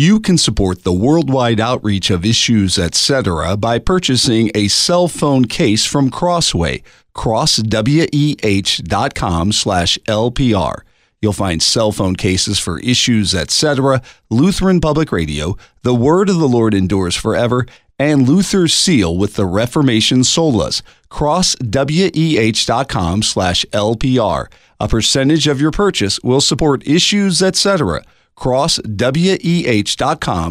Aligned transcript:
You 0.00 0.16
can 0.18 0.38
support 0.38 0.82
the 0.82 0.94
worldwide 0.94 1.60
outreach 1.60 2.08
of 2.08 2.24
issues, 2.24 2.78
etc. 2.78 3.54
by 3.58 3.78
purchasing 3.78 4.50
a 4.54 4.68
cell 4.68 5.08
phone 5.08 5.44
case 5.44 5.84
from 5.84 6.10
Crossway, 6.10 6.82
crossweh.com 7.14 9.52
slash 9.52 9.98
LPR. 10.08 10.80
You'll 11.20 11.34
find 11.34 11.62
cell 11.62 11.92
phone 11.92 12.16
cases 12.16 12.58
for 12.58 12.80
issues, 12.80 13.34
etc., 13.34 14.00
Lutheran 14.30 14.80
Public 14.80 15.12
Radio, 15.12 15.58
The 15.82 15.94
Word 15.94 16.30
of 16.30 16.38
the 16.38 16.48
Lord 16.48 16.72
Endures 16.72 17.14
Forever, 17.14 17.66
and 17.98 18.26
Luther's 18.26 18.72
Seal 18.72 19.14
with 19.14 19.34
the 19.34 19.44
Reformation 19.44 20.20
Solas, 20.20 20.80
crossweh.com 21.10 23.22
slash 23.22 23.66
LPR. 23.66 24.46
A 24.80 24.88
percentage 24.88 25.46
of 25.46 25.60
your 25.60 25.70
purchase 25.70 26.18
will 26.20 26.40
support 26.40 26.88
issues, 26.88 27.42
etc., 27.42 28.02
crossweh.com 28.40 28.94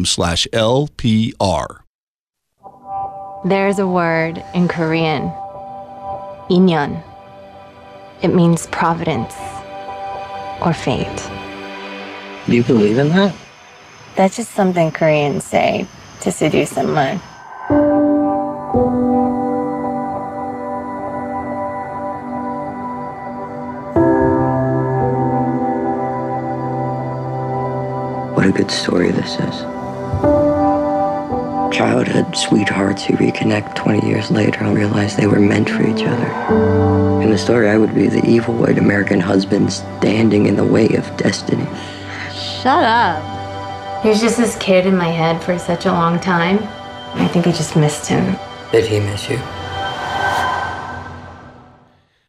slash 0.04 0.46
LPR. 0.52 1.66
There's 3.44 3.78
a 3.78 3.86
word 3.86 4.44
in 4.54 4.68
Korean, 4.68 5.30
inyon. 6.50 7.02
It 8.22 8.28
means 8.28 8.66
providence 8.66 9.34
or 10.60 10.72
fate. 10.74 11.30
Do 12.46 12.54
you 12.54 12.62
believe 12.62 12.98
in 12.98 13.08
that? 13.10 13.34
That's 14.16 14.36
just 14.36 14.52
something 14.52 14.90
Koreans 14.90 15.44
say 15.44 15.86
to 16.20 16.30
seduce 16.30 16.70
someone. 16.70 17.20
A 28.50 28.52
good 28.52 28.70
story 28.70 29.12
this 29.12 29.34
is. 29.34 29.60
Childhood 31.72 32.36
sweethearts 32.36 33.04
who 33.04 33.14
reconnect 33.14 33.76
20 33.76 34.06
years 34.06 34.30
later 34.30 34.64
and 34.64 34.76
realize 34.76 35.16
they 35.16 35.28
were 35.28 35.38
meant 35.38 35.70
for 35.70 35.82
each 35.86 36.02
other. 36.02 37.22
In 37.22 37.30
the 37.30 37.38
story, 37.38 37.70
I 37.70 37.76
would 37.76 37.94
be 37.94 38.08
the 38.08 38.24
evil 38.26 38.54
white 38.54 38.76
American 38.76 39.20
husband 39.20 39.72
standing 39.72 40.46
in 40.46 40.56
the 40.56 40.64
way 40.64 40.88
of 40.96 41.16
destiny. 41.16 41.64
Shut 42.34 42.82
up. 42.82 44.02
He 44.02 44.08
was 44.08 44.20
just 44.20 44.36
this 44.36 44.56
kid 44.56 44.84
in 44.84 44.96
my 44.96 45.10
head 45.10 45.40
for 45.42 45.56
such 45.58 45.86
a 45.86 45.92
long 45.92 46.18
time. 46.18 46.58
I 47.14 47.28
think 47.28 47.46
I 47.46 47.52
just 47.52 47.76
missed 47.76 48.08
him. 48.08 48.36
Did 48.72 48.86
he 48.86 48.98
miss 48.98 49.30
you? 49.30 49.38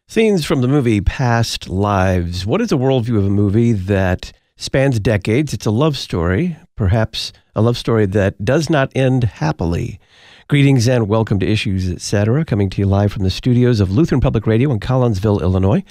Scenes 0.08 0.46
from 0.46 0.62
the 0.62 0.68
movie 0.68 1.02
Past 1.02 1.68
Lives. 1.68 2.46
What 2.46 2.62
is 2.62 2.70
the 2.70 2.78
worldview 2.78 3.18
of 3.18 3.26
a 3.26 3.30
movie 3.30 3.72
that 3.72 4.34
spans 4.62 5.00
decades? 5.00 5.56
It's 5.56 5.66
a 5.66 5.72
love 5.72 5.98
story, 5.98 6.56
perhaps 6.76 7.34
a 7.56 7.64
love 7.64 7.76
story 7.76 8.06
that 8.06 8.46
does 8.46 8.70
not 8.70 8.92
end 8.96 9.24
happily. 9.24 10.00
Greetings 10.48 10.88
and 10.88 11.08
welcome 11.08 11.40
to 11.40 11.52
Issues, 11.52 11.90
etc., 11.90 12.46
coming 12.46 12.70
to 12.70 12.82
you 12.82 12.86
live 12.86 13.12
from 13.12 13.24
the 13.24 13.32
studios 13.32 13.80
of 13.80 13.90
Lutheran 13.90 14.22
Public 14.22 14.46
Radio 14.46 14.72
in 14.72 14.80
Collinsville, 14.80 15.42
Illinois. 15.42 15.84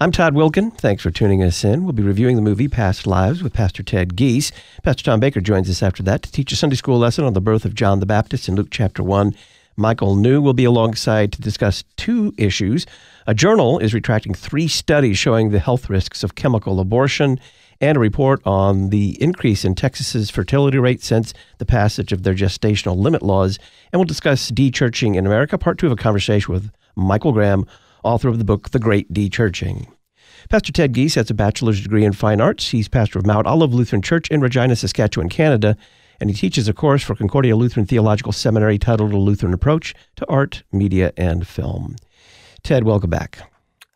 I'm 0.00 0.12
Todd 0.12 0.34
Wilken. 0.34 0.76
Thanks 0.76 1.02
for 1.02 1.10
tuning 1.10 1.42
us 1.42 1.64
in. 1.64 1.84
We'll 1.84 1.94
be 1.94 2.02
reviewing 2.02 2.36
the 2.36 2.42
movie 2.42 2.68
Past 2.68 3.06
Lives 3.06 3.42
with 3.42 3.54
Pastor 3.54 3.82
Ted 3.82 4.18
Giese. 4.18 4.52
Pastor 4.82 5.02
Tom 5.02 5.18
Baker 5.18 5.40
joins 5.40 5.70
us 5.70 5.82
after 5.82 6.02
that 6.02 6.22
to 6.22 6.30
teach 6.30 6.52
a 6.52 6.56
Sunday 6.56 6.76
school 6.76 6.98
lesson 6.98 7.24
on 7.24 7.32
the 7.32 7.40
birth 7.40 7.64
of 7.64 7.74
John 7.74 8.00
the 8.00 8.06
Baptist 8.06 8.48
in 8.48 8.54
Luke 8.54 8.68
chapter 8.70 9.02
1. 9.02 9.34
Michael 9.78 10.14
New 10.14 10.42
will 10.42 10.52
be 10.52 10.64
alongside 10.64 11.32
to 11.32 11.40
discuss 11.40 11.84
two 11.96 12.34
issues. 12.36 12.84
A 13.26 13.32
journal 13.32 13.78
is 13.78 13.94
retracting 13.94 14.34
three 14.34 14.68
studies 14.68 15.16
showing 15.16 15.50
the 15.50 15.58
health 15.58 15.88
risks 15.88 16.22
of 16.22 16.34
chemical 16.34 16.80
abortion 16.80 17.40
and 17.80 17.96
a 17.96 18.00
report 18.00 18.40
on 18.44 18.90
the 18.90 19.20
increase 19.22 19.64
in 19.64 19.74
Texas's 19.74 20.30
fertility 20.30 20.78
rate 20.78 21.02
since 21.02 21.32
the 21.58 21.66
passage 21.66 22.12
of 22.12 22.22
their 22.22 22.34
gestational 22.34 22.96
limit 22.96 23.22
laws. 23.22 23.58
And 23.92 23.98
we'll 23.98 24.04
discuss 24.04 24.48
de-churching 24.48 25.14
in 25.14 25.26
America, 25.26 25.56
part 25.56 25.78
two 25.78 25.86
of 25.86 25.92
a 25.92 25.96
conversation 25.96 26.52
with 26.52 26.70
Michael 26.94 27.32
Graham, 27.32 27.66
author 28.04 28.28
of 28.28 28.38
the 28.38 28.44
book 28.44 28.70
The 28.70 28.78
Great 28.78 29.12
De-Churching. 29.12 29.86
Pastor 30.48 30.72
Ted 30.72 30.94
Giese 30.94 31.14
has 31.14 31.30
a 31.30 31.34
bachelor's 31.34 31.82
degree 31.82 32.04
in 32.04 32.12
fine 32.12 32.40
arts. 32.40 32.70
He's 32.70 32.88
pastor 32.88 33.18
of 33.18 33.26
Mount 33.26 33.46
Olive 33.46 33.74
Lutheran 33.74 34.02
Church 34.02 34.28
in 34.30 34.40
Regina, 34.40 34.74
Saskatchewan, 34.74 35.28
Canada, 35.28 35.76
and 36.18 36.30
he 36.30 36.36
teaches 36.36 36.68
a 36.68 36.72
course 36.72 37.02
for 37.02 37.14
Concordia 37.14 37.56
Lutheran 37.56 37.86
Theological 37.86 38.32
Seminary 38.32 38.78
titled 38.78 39.12
A 39.12 39.16
Lutheran 39.16 39.54
Approach 39.54 39.94
to 40.16 40.26
Art, 40.28 40.62
Media, 40.72 41.12
and 41.16 41.46
Film. 41.46 41.96
Ted, 42.62 42.84
welcome 42.84 43.10
back. 43.10 43.50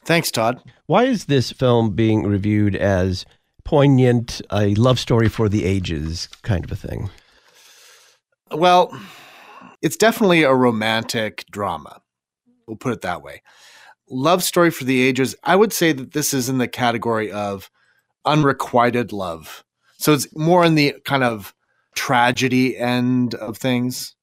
Thanks, 0.05 0.31
Todd. 0.31 0.61
Why 0.87 1.05
is 1.05 1.27
this 1.27 1.51
film 1.51 1.91
being 1.91 2.27
reviewed 2.27 2.77
as 2.77 3.25
poignant, 3.65 4.41
a 4.53 4.75
love 4.75 4.99
story 4.99 5.29
for 5.29 5.49
the 5.49 5.65
ages 5.65 6.29
kind 6.43 6.65
of 6.65 6.73
a 6.73 6.77
thing? 6.77 7.11
Well, 8.51 8.99
it's 9.83 9.97
definitely 9.97 10.43
a 10.43 10.55
romantic 10.55 11.45
drama. 11.51 12.01
We'll 12.67 12.77
put 12.77 12.93
it 12.93 13.03
that 13.03 13.23
way. 13.23 13.43
Love 14.09 14.43
story 14.43 14.71
for 14.71 14.85
the 14.85 15.03
ages. 15.03 15.35
I 15.45 15.57
would 15.57 15.73
say 15.73 15.93
that 15.93 16.13
this 16.13 16.33
is 16.33 16.49
in 16.49 16.59
the 16.59 16.69
category 16.69 17.33
of 17.33 17.71
unrequited 18.25 19.13
love. 19.13 19.65
So 19.99 20.13
it's 20.13 20.35
more 20.37 20.65
in 20.65 20.75
the 20.75 20.95
kind 21.05 21.25
of 21.25 21.55
tragedy 21.95 22.77
end 22.77 23.35
of 23.35 23.57
things. 23.57 24.15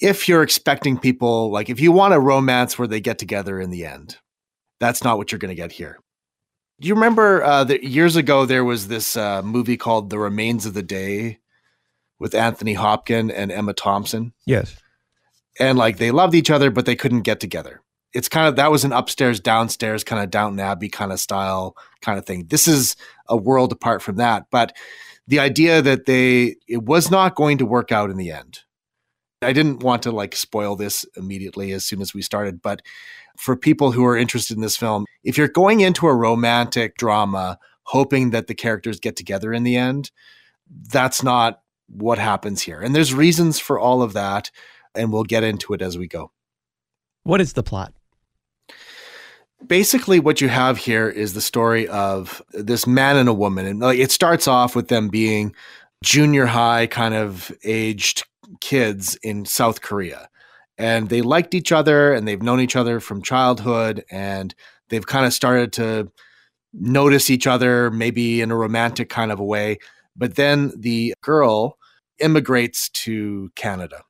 If 0.00 0.28
you're 0.28 0.42
expecting 0.42 0.98
people, 0.98 1.50
like 1.50 1.70
if 1.70 1.80
you 1.80 1.90
want 1.90 2.14
a 2.14 2.20
romance 2.20 2.78
where 2.78 2.88
they 2.88 3.00
get 3.00 3.18
together 3.18 3.60
in 3.60 3.70
the 3.70 3.84
end, 3.84 4.18
that's 4.78 5.02
not 5.02 5.16
what 5.16 5.32
you're 5.32 5.38
going 5.38 5.48
to 5.48 5.54
get 5.54 5.72
here. 5.72 5.98
Do 6.80 6.88
you 6.88 6.94
remember 6.94 7.42
uh, 7.42 7.64
that 7.64 7.84
years 7.84 8.16
ago 8.16 8.44
there 8.44 8.64
was 8.64 8.88
this 8.88 9.16
uh, 9.16 9.42
movie 9.42 9.78
called 9.78 10.10
The 10.10 10.18
Remains 10.18 10.66
of 10.66 10.74
the 10.74 10.82
Day 10.82 11.38
with 12.18 12.34
Anthony 12.34 12.74
Hopkins 12.74 13.32
and 13.32 13.50
Emma 13.50 13.72
Thompson? 13.72 14.34
Yes. 14.44 14.76
And 15.58 15.78
like 15.78 15.96
they 15.96 16.10
loved 16.10 16.34
each 16.34 16.50
other, 16.50 16.70
but 16.70 16.84
they 16.84 16.96
couldn't 16.96 17.22
get 17.22 17.40
together. 17.40 17.80
It's 18.12 18.28
kind 18.28 18.46
of 18.46 18.56
that 18.56 18.70
was 18.70 18.84
an 18.84 18.92
upstairs, 18.92 19.40
downstairs 19.40 20.04
kind 20.04 20.22
of 20.22 20.30
Downton 20.30 20.60
Abbey 20.60 20.90
kind 20.90 21.12
of 21.12 21.20
style 21.20 21.76
kind 22.02 22.18
of 22.18 22.26
thing. 22.26 22.46
This 22.48 22.68
is 22.68 22.94
a 23.26 23.36
world 23.36 23.72
apart 23.72 24.02
from 24.02 24.16
that. 24.16 24.46
But 24.50 24.76
the 25.26 25.38
idea 25.40 25.80
that 25.80 26.04
they 26.04 26.56
it 26.68 26.82
was 26.82 27.10
not 27.10 27.36
going 27.36 27.58
to 27.58 27.66
work 27.66 27.90
out 27.90 28.10
in 28.10 28.16
the 28.18 28.30
end. 28.30 28.60
I 29.42 29.52
didn't 29.52 29.82
want 29.82 30.02
to 30.04 30.12
like 30.12 30.34
spoil 30.34 30.76
this 30.76 31.04
immediately 31.16 31.72
as 31.72 31.84
soon 31.84 32.00
as 32.00 32.14
we 32.14 32.22
started, 32.22 32.62
but 32.62 32.82
for 33.38 33.56
people 33.56 33.92
who 33.92 34.04
are 34.04 34.16
interested 34.16 34.56
in 34.56 34.62
this 34.62 34.76
film, 34.76 35.04
if 35.24 35.36
you're 35.36 35.48
going 35.48 35.80
into 35.80 36.06
a 36.06 36.14
romantic 36.14 36.96
drama 36.96 37.58
hoping 37.84 38.30
that 38.30 38.46
the 38.46 38.54
characters 38.54 38.98
get 38.98 39.16
together 39.16 39.52
in 39.52 39.62
the 39.62 39.76
end, 39.76 40.10
that's 40.90 41.22
not 41.22 41.60
what 41.88 42.18
happens 42.18 42.62
here. 42.62 42.80
And 42.80 42.94
there's 42.94 43.14
reasons 43.14 43.60
for 43.60 43.78
all 43.78 44.02
of 44.02 44.12
that, 44.14 44.50
and 44.94 45.12
we'll 45.12 45.24
get 45.24 45.44
into 45.44 45.72
it 45.72 45.82
as 45.82 45.96
we 45.96 46.08
go. 46.08 46.32
What 47.22 47.40
is 47.40 47.52
the 47.52 47.62
plot? 47.62 47.92
Basically, 49.66 50.20
what 50.20 50.40
you 50.40 50.48
have 50.48 50.78
here 50.78 51.08
is 51.08 51.32
the 51.32 51.40
story 51.40 51.88
of 51.88 52.42
this 52.52 52.86
man 52.86 53.16
and 53.16 53.28
a 53.28 53.34
woman. 53.34 53.66
And 53.66 53.80
like, 53.80 53.98
it 53.98 54.10
starts 54.10 54.46
off 54.46 54.76
with 54.76 54.88
them 54.88 55.08
being 55.08 55.54
junior 56.02 56.46
high 56.46 56.86
kind 56.86 57.14
of 57.14 57.50
aged 57.64 58.24
kids 58.60 59.16
in 59.22 59.44
South 59.44 59.80
Korea 59.80 60.28
and 60.78 61.08
they 61.08 61.22
liked 61.22 61.54
each 61.54 61.72
other 61.72 62.12
and 62.12 62.26
they've 62.26 62.42
known 62.42 62.60
each 62.60 62.76
other 62.76 63.00
from 63.00 63.22
childhood 63.22 64.04
and 64.10 64.54
they've 64.88 65.06
kind 65.06 65.26
of 65.26 65.32
started 65.32 65.72
to 65.74 66.10
notice 66.72 67.30
each 67.30 67.46
other 67.46 67.90
maybe 67.90 68.40
in 68.40 68.50
a 68.50 68.56
romantic 68.56 69.08
kind 69.08 69.32
of 69.32 69.40
a 69.40 69.44
way. 69.44 69.78
But 70.14 70.36
then 70.36 70.72
the 70.76 71.14
girl 71.22 71.78
immigrates 72.18 72.88
to 72.90 73.50
Canada 73.54 74.02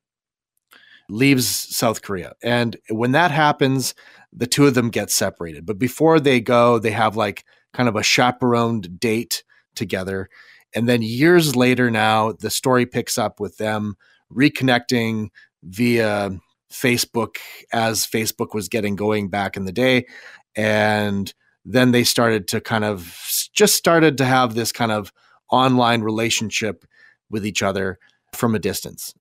leaves 1.08 1.46
South 1.46 2.02
Korea 2.02 2.32
and 2.42 2.76
when 2.90 3.12
that 3.12 3.30
happens 3.30 3.94
the 4.32 4.46
two 4.46 4.66
of 4.66 4.74
them 4.74 4.90
get 4.90 5.10
separated. 5.10 5.64
But 5.64 5.78
before 5.78 6.18
they 6.18 6.40
go 6.40 6.78
they 6.78 6.90
have 6.90 7.16
like 7.16 7.44
kind 7.72 7.88
of 7.88 7.94
a 7.94 8.02
chaperoned 8.02 8.98
date 8.98 9.44
together 9.76 10.28
and 10.74 10.88
then 10.88 11.02
years 11.02 11.54
later 11.54 11.90
now 11.90 12.32
the 12.32 12.50
story 12.50 12.86
picks 12.86 13.18
up 13.18 13.38
with 13.38 13.56
them 13.58 13.96
reconnecting 14.32 15.28
via 15.62 16.38
Facebook 16.72 17.36
as 17.72 18.06
Facebook 18.06 18.54
was 18.54 18.68
getting 18.68 18.96
going 18.96 19.28
back 19.28 19.56
in 19.56 19.64
the 19.64 19.72
day. 19.72 20.06
And 20.54 21.32
then 21.64 21.92
they 21.92 22.04
started 22.04 22.48
to 22.48 22.60
kind 22.60 22.84
of 22.84 23.20
just 23.52 23.74
started 23.74 24.18
to 24.18 24.24
have 24.24 24.54
this 24.54 24.72
kind 24.72 24.92
of 24.92 25.12
online 25.50 26.02
relationship 26.02 26.84
with 27.30 27.44
each 27.44 27.62
other 27.62 27.98
from 28.32 28.54
a 28.54 28.58
distance. 28.58 29.14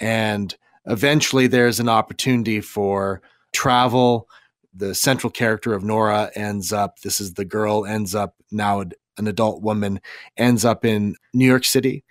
And 0.00 0.54
eventually 0.86 1.46
there's 1.46 1.80
an 1.80 1.88
opportunity 1.88 2.60
for 2.60 3.22
travel. 3.52 4.28
The 4.74 4.94
central 4.94 5.30
character 5.30 5.74
of 5.74 5.84
Nora 5.84 6.30
ends 6.34 6.72
up, 6.72 7.00
this 7.00 7.20
is 7.20 7.34
the 7.34 7.44
girl, 7.44 7.86
ends 7.86 8.14
up 8.14 8.34
now 8.50 8.80
an 8.80 9.26
adult 9.28 9.62
woman, 9.62 10.00
ends 10.36 10.64
up 10.64 10.84
in 10.84 11.16
New 11.34 11.46
York 11.46 11.64
City 11.64 12.04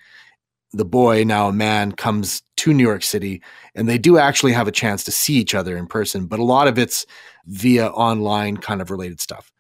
the 0.74 0.86
boy, 0.86 1.24
now 1.24 1.50
a 1.50 1.54
man, 1.54 1.92
comes 1.92 2.44
to 2.58 2.74
New 2.74 2.84
York 2.84 3.04
City 3.04 3.42
and 3.76 3.90
they 3.90 3.98
do 3.98 4.18
actually 4.18 4.54
have 4.54 4.68
a 4.68 4.72
chance 4.72 5.04
to 5.04 5.12
see 5.12 5.34
each 5.34 5.56
other 5.56 5.76
in 5.76 5.88
person, 5.88 6.28
but 6.28 6.40
a 6.40 6.44
lot 6.44 6.68
of 6.68 6.78
it's 6.78 7.06
via 7.46 7.88
online 7.88 8.58
kind 8.58 8.82
of 8.82 8.92
related 8.92 9.20
stuff. 9.20 9.52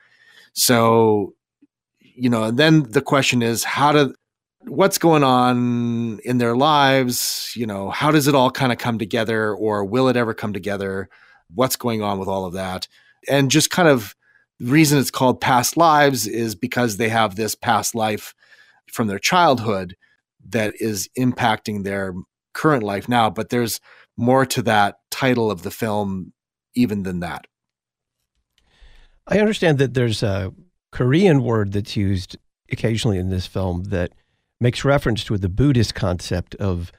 So, 0.53 1.33
you 1.99 2.29
know, 2.29 2.51
then 2.51 2.83
the 2.83 3.01
question 3.01 3.41
is 3.41 3.63
how 3.63 3.91
do 3.91 4.13
what's 4.67 4.97
going 4.97 5.23
on 5.23 6.19
in 6.23 6.37
their 6.37 6.55
lives, 6.55 7.51
you 7.55 7.65
know, 7.65 7.89
how 7.89 8.11
does 8.11 8.27
it 8.27 8.35
all 8.35 8.51
kind 8.51 8.71
of 8.71 8.77
come 8.77 8.99
together 8.99 9.53
or 9.53 9.83
will 9.83 10.07
it 10.07 10.17
ever 10.17 10.33
come 10.33 10.53
together? 10.53 11.09
What's 11.53 11.75
going 11.75 12.01
on 12.03 12.19
with 12.19 12.27
all 12.27 12.45
of 12.45 12.53
that? 12.53 12.87
And 13.27 13.51
just 13.51 13.71
kind 13.71 13.87
of 13.87 14.15
the 14.59 14.71
reason 14.71 14.99
it's 14.99 15.11
called 15.11 15.41
past 15.41 15.77
lives 15.77 16.27
is 16.27 16.53
because 16.53 16.97
they 16.97 17.09
have 17.09 17.35
this 17.35 17.55
past 17.55 17.95
life 17.95 18.35
from 18.91 19.07
their 19.07 19.19
childhood 19.19 19.95
that 20.49 20.73
is 20.79 21.09
impacting 21.17 21.83
their 21.83 22.13
current 22.53 22.83
life 22.83 23.07
now, 23.07 23.29
but 23.29 23.49
there's 23.49 23.79
more 24.17 24.45
to 24.45 24.61
that 24.63 24.97
title 25.09 25.49
of 25.49 25.63
the 25.63 25.71
film 25.71 26.33
even 26.75 27.03
than 27.03 27.19
that. 27.21 27.47
I 29.27 29.39
understand 29.39 29.77
that 29.77 29.93
there's 29.93 30.23
a 30.23 30.53
Korean 30.91 31.43
word 31.43 31.73
that's 31.73 31.95
used 31.95 32.37
occasionally 32.71 33.17
in 33.17 33.29
this 33.29 33.47
film 33.47 33.85
that 33.85 34.11
makes 34.59 34.85
reference 34.85 35.23
to 35.25 35.37
the 35.37 35.49
Buddhist 35.49 35.95
concept 35.95 36.55
of 36.55 36.91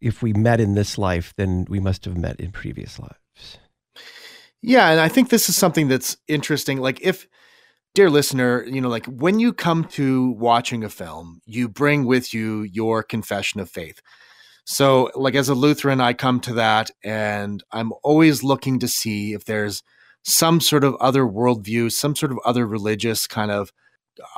if 0.00 0.22
we 0.22 0.32
met 0.32 0.60
in 0.60 0.74
this 0.74 0.98
life, 0.98 1.34
then 1.36 1.66
we 1.68 1.80
must 1.80 2.04
have 2.04 2.16
met 2.16 2.38
in 2.40 2.52
previous 2.52 2.98
lives. 2.98 3.58
Yeah, 4.62 4.90
and 4.90 5.00
I 5.00 5.08
think 5.08 5.28
this 5.28 5.48
is 5.48 5.56
something 5.56 5.88
that's 5.88 6.16
interesting. 6.26 6.78
Like 6.78 7.00
if 7.00 7.26
dear 7.94 8.10
listener, 8.10 8.64
you 8.64 8.80
know, 8.80 8.88
like 8.88 9.06
when 9.06 9.40
you 9.40 9.52
come 9.52 9.84
to 9.84 10.30
watching 10.32 10.84
a 10.84 10.88
film, 10.88 11.40
you 11.46 11.68
bring 11.68 12.04
with 12.04 12.32
you 12.32 12.62
your 12.62 13.02
confession 13.02 13.60
of 13.60 13.70
faith. 13.70 14.00
So, 14.64 15.10
like 15.14 15.34
as 15.34 15.48
a 15.48 15.54
Lutheran, 15.54 16.00
I 16.00 16.12
come 16.12 16.40
to 16.40 16.54
that 16.54 16.90
and 17.02 17.62
I'm 17.72 17.92
always 18.02 18.42
looking 18.42 18.78
to 18.80 18.88
see 18.88 19.32
if 19.32 19.46
there's 19.46 19.82
some 20.24 20.60
sort 20.60 20.84
of 20.84 20.94
other 20.96 21.22
worldview, 21.22 21.90
some 21.90 22.14
sort 22.14 22.32
of 22.32 22.38
other 22.44 22.66
religious 22.66 23.26
kind 23.26 23.50
of 23.50 23.72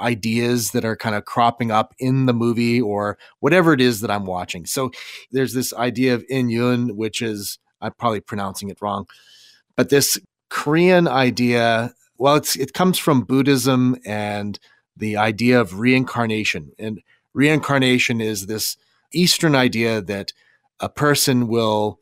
ideas 0.01 0.71
that 0.71 0.85
are 0.85 0.97
kind 0.97 1.15
of 1.15 1.25
cropping 1.25 1.71
up 1.71 1.95
in 1.99 2.27
the 2.27 2.33
movie 2.33 2.81
or 2.81 3.19
whatever 3.41 3.73
it 3.73 3.81
is 3.81 4.01
that 4.01 4.11
I'm 4.11 4.27
watching. 4.27 4.67
So 4.67 4.91
there's 5.33 5.55
this 5.55 5.73
idea 5.75 6.15
of 6.15 6.25
Inhyun, 6.31 6.93
which 6.93 7.23
is 7.23 7.59
I'm 7.81 7.93
probably 7.99 8.21
pronouncing 8.21 8.69
it 8.69 8.79
wrong, 8.81 9.07
but 9.77 9.89
this 9.89 10.19
Korean 10.51 11.09
idea, 11.09 11.93
well, 12.21 12.37
it's 12.37 12.55
it 12.55 12.75
comes 12.75 12.99
from 12.99 13.23
Buddhism 13.23 13.97
and 14.05 14.59
the 14.95 15.17
idea 15.17 15.59
of 15.59 15.81
reincarnation. 15.81 16.71
And 16.79 17.01
reincarnation 17.33 18.21
is 18.21 18.47
this 18.47 18.77
Eastern 19.11 19.55
idea 19.55 20.03
that 20.03 20.35
a 20.81 20.91
person 20.91 21.49
will 21.49 21.99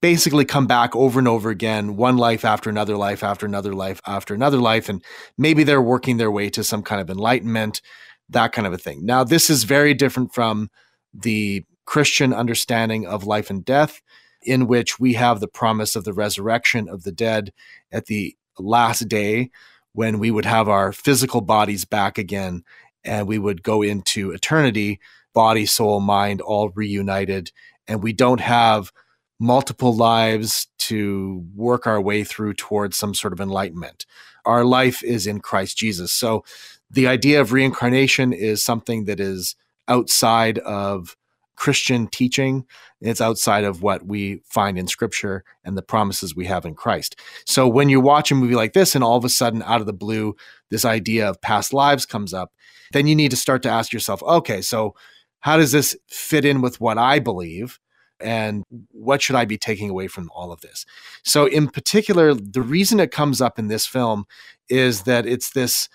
basically 0.00 0.44
come 0.44 0.68
back 0.68 0.94
over 0.94 1.18
and 1.18 1.26
over 1.26 1.50
again, 1.50 1.96
one 1.96 2.16
life 2.16 2.44
after 2.44 2.70
another 2.70 2.96
life 2.96 3.24
after 3.24 3.44
another 3.44 3.74
life 3.74 4.00
after 4.06 4.32
another 4.32 4.58
life. 4.58 4.88
And 4.88 5.02
maybe 5.36 5.64
they're 5.64 5.82
working 5.82 6.18
their 6.18 6.30
way 6.30 6.48
to 6.50 6.62
some 6.62 6.84
kind 6.84 7.00
of 7.00 7.10
enlightenment, 7.10 7.80
that 8.28 8.52
kind 8.52 8.66
of 8.66 8.72
a 8.72 8.78
thing. 8.78 9.04
Now, 9.04 9.24
this 9.24 9.50
is 9.50 9.64
very 9.64 9.92
different 9.92 10.32
from 10.32 10.70
the 11.12 11.64
Christian 11.84 12.32
understanding 12.32 13.08
of 13.08 13.24
life 13.24 13.50
and 13.50 13.64
death, 13.64 14.02
in 14.40 14.68
which 14.68 15.00
we 15.00 15.14
have 15.14 15.40
the 15.40 15.48
promise 15.48 15.96
of 15.96 16.04
the 16.04 16.12
resurrection 16.12 16.88
of 16.88 17.02
the 17.02 17.12
dead 17.12 17.52
at 17.90 18.06
the 18.06 18.36
last 18.58 19.08
day 19.08 19.50
when 19.92 20.18
we 20.18 20.30
would 20.30 20.44
have 20.44 20.68
our 20.68 20.92
physical 20.92 21.40
bodies 21.40 21.84
back 21.84 22.18
again 22.18 22.64
and 23.04 23.26
we 23.26 23.38
would 23.38 23.62
go 23.62 23.82
into 23.82 24.30
eternity, 24.30 25.00
body, 25.34 25.66
soul, 25.66 26.00
mind, 26.00 26.40
all 26.40 26.70
reunited. 26.70 27.50
And 27.88 28.02
we 28.02 28.12
don't 28.12 28.40
have 28.40 28.92
multiple 29.38 29.94
lives 29.94 30.68
to 30.78 31.44
work 31.54 31.86
our 31.86 32.00
way 32.00 32.24
through 32.24 32.54
towards 32.54 32.96
some 32.96 33.14
sort 33.14 33.32
of 33.32 33.40
enlightenment. 33.40 34.06
Our 34.44 34.64
life 34.64 35.02
is 35.02 35.26
in 35.26 35.40
Christ 35.40 35.76
Jesus. 35.76 36.12
So 36.12 36.44
the 36.90 37.08
idea 37.08 37.40
of 37.40 37.52
reincarnation 37.52 38.32
is 38.32 38.62
something 38.62 39.04
that 39.06 39.18
is 39.18 39.56
outside 39.88 40.58
of 40.58 41.16
Christian 41.62 42.08
teaching. 42.08 42.66
It's 43.00 43.20
outside 43.20 43.62
of 43.62 43.82
what 43.82 44.04
we 44.04 44.40
find 44.44 44.76
in 44.76 44.88
scripture 44.88 45.44
and 45.64 45.78
the 45.78 45.82
promises 45.82 46.34
we 46.34 46.46
have 46.46 46.64
in 46.64 46.74
Christ. 46.74 47.14
So 47.46 47.68
when 47.68 47.88
you 47.88 48.00
watch 48.00 48.32
a 48.32 48.34
movie 48.34 48.56
like 48.56 48.72
this 48.72 48.96
and 48.96 49.04
all 49.04 49.16
of 49.16 49.24
a 49.24 49.28
sudden 49.28 49.62
out 49.62 49.80
of 49.80 49.86
the 49.86 49.92
blue, 49.92 50.34
this 50.70 50.84
idea 50.84 51.28
of 51.28 51.40
past 51.40 51.72
lives 51.72 52.04
comes 52.04 52.34
up, 52.34 52.52
then 52.90 53.06
you 53.06 53.14
need 53.14 53.30
to 53.30 53.36
start 53.36 53.62
to 53.62 53.70
ask 53.70 53.92
yourself, 53.92 54.24
okay, 54.24 54.60
so 54.60 54.96
how 55.38 55.56
does 55.56 55.70
this 55.70 55.96
fit 56.08 56.44
in 56.44 56.62
with 56.62 56.80
what 56.80 56.98
I 56.98 57.20
believe? 57.20 57.78
and 58.20 58.62
what 58.92 59.20
should 59.20 59.34
I 59.34 59.44
be 59.46 59.58
taking 59.58 59.90
away 59.90 60.06
from 60.06 60.30
all 60.32 60.52
of 60.52 60.60
this? 60.60 60.86
So, 61.24 61.46
in 61.46 61.66
particular, 61.66 62.34
the 62.34 62.62
reason 62.62 63.00
it 63.00 63.10
comes 63.10 63.40
up 63.40 63.58
in 63.58 63.66
this 63.66 63.84
film 63.84 64.26
is 64.68 65.02
that 65.02 65.26
it's 65.26 65.50
this 65.50 65.88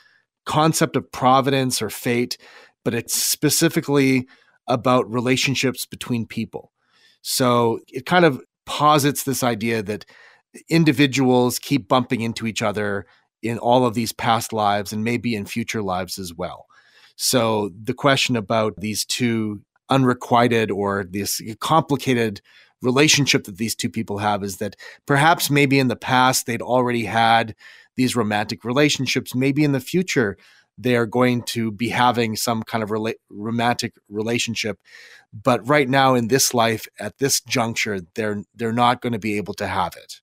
concept 0.45 0.97
of 0.97 1.09
providence 1.09 1.81
or 1.81 1.89
fate, 1.89 2.37
but 2.83 2.93
it's 2.93 3.13
specifically 3.13 4.27
about 4.67 5.11
relationships 5.11 5.85
between 5.85 6.25
people. 6.25 6.71
So, 7.21 7.79
it 7.87 8.05
kind 8.05 8.25
of 8.25 8.41
posits 8.65 9.23
this 9.23 9.43
idea 9.43 9.81
that 9.83 10.05
individuals 10.69 11.59
keep 11.59 11.87
bumping 11.87 12.21
into 12.21 12.47
each 12.47 12.61
other 12.61 13.05
in 13.41 13.57
all 13.57 13.85
of 13.85 13.93
these 13.93 14.11
past 14.11 14.53
lives 14.53 14.91
and 14.91 15.03
maybe 15.03 15.35
in 15.35 15.45
future 15.45 15.81
lives 15.81 16.17
as 16.17 16.33
well. 16.33 16.65
So, 17.15 17.71
the 17.81 17.93
question 17.93 18.35
about 18.35 18.75
these 18.77 19.05
two 19.05 19.61
unrequited 19.89 20.69
or 20.69 21.05
this 21.09 21.41
complicated 21.59 22.41
relationship 22.81 23.45
that 23.45 23.57
these 23.57 23.75
two 23.75 23.89
people 23.89 24.19
have 24.19 24.43
is 24.43 24.57
that 24.57 24.75
perhaps 25.05 25.49
maybe 25.49 25.79
in 25.79 25.87
the 25.87 25.95
past 25.95 26.45
they'd 26.45 26.61
already 26.61 27.05
had 27.05 27.55
these 27.95 28.15
romantic 28.15 28.63
relationships. 28.63 29.33
Maybe 29.33 29.63
in 29.63 29.71
the 29.71 29.79
future 29.79 30.37
they 30.77 30.95
are 30.95 31.05
going 31.05 31.41
to 31.41 31.71
be 31.71 31.89
having 31.89 32.35
some 32.35 32.63
kind 32.63 32.83
of 32.83 32.89
rela- 32.89 33.15
romantic 33.29 33.93
relationship, 34.09 34.79
but 35.33 35.67
right 35.67 35.89
now 35.89 36.13
in 36.13 36.27
this 36.27 36.53
life 36.53 36.87
at 36.99 37.17
this 37.17 37.41
juncture 37.41 37.99
they're 38.15 38.43
they're 38.55 38.71
not 38.71 39.01
going 39.01 39.13
to 39.13 39.19
be 39.19 39.37
able 39.37 39.53
to 39.55 39.67
have 39.67 39.95
it. 39.95 40.21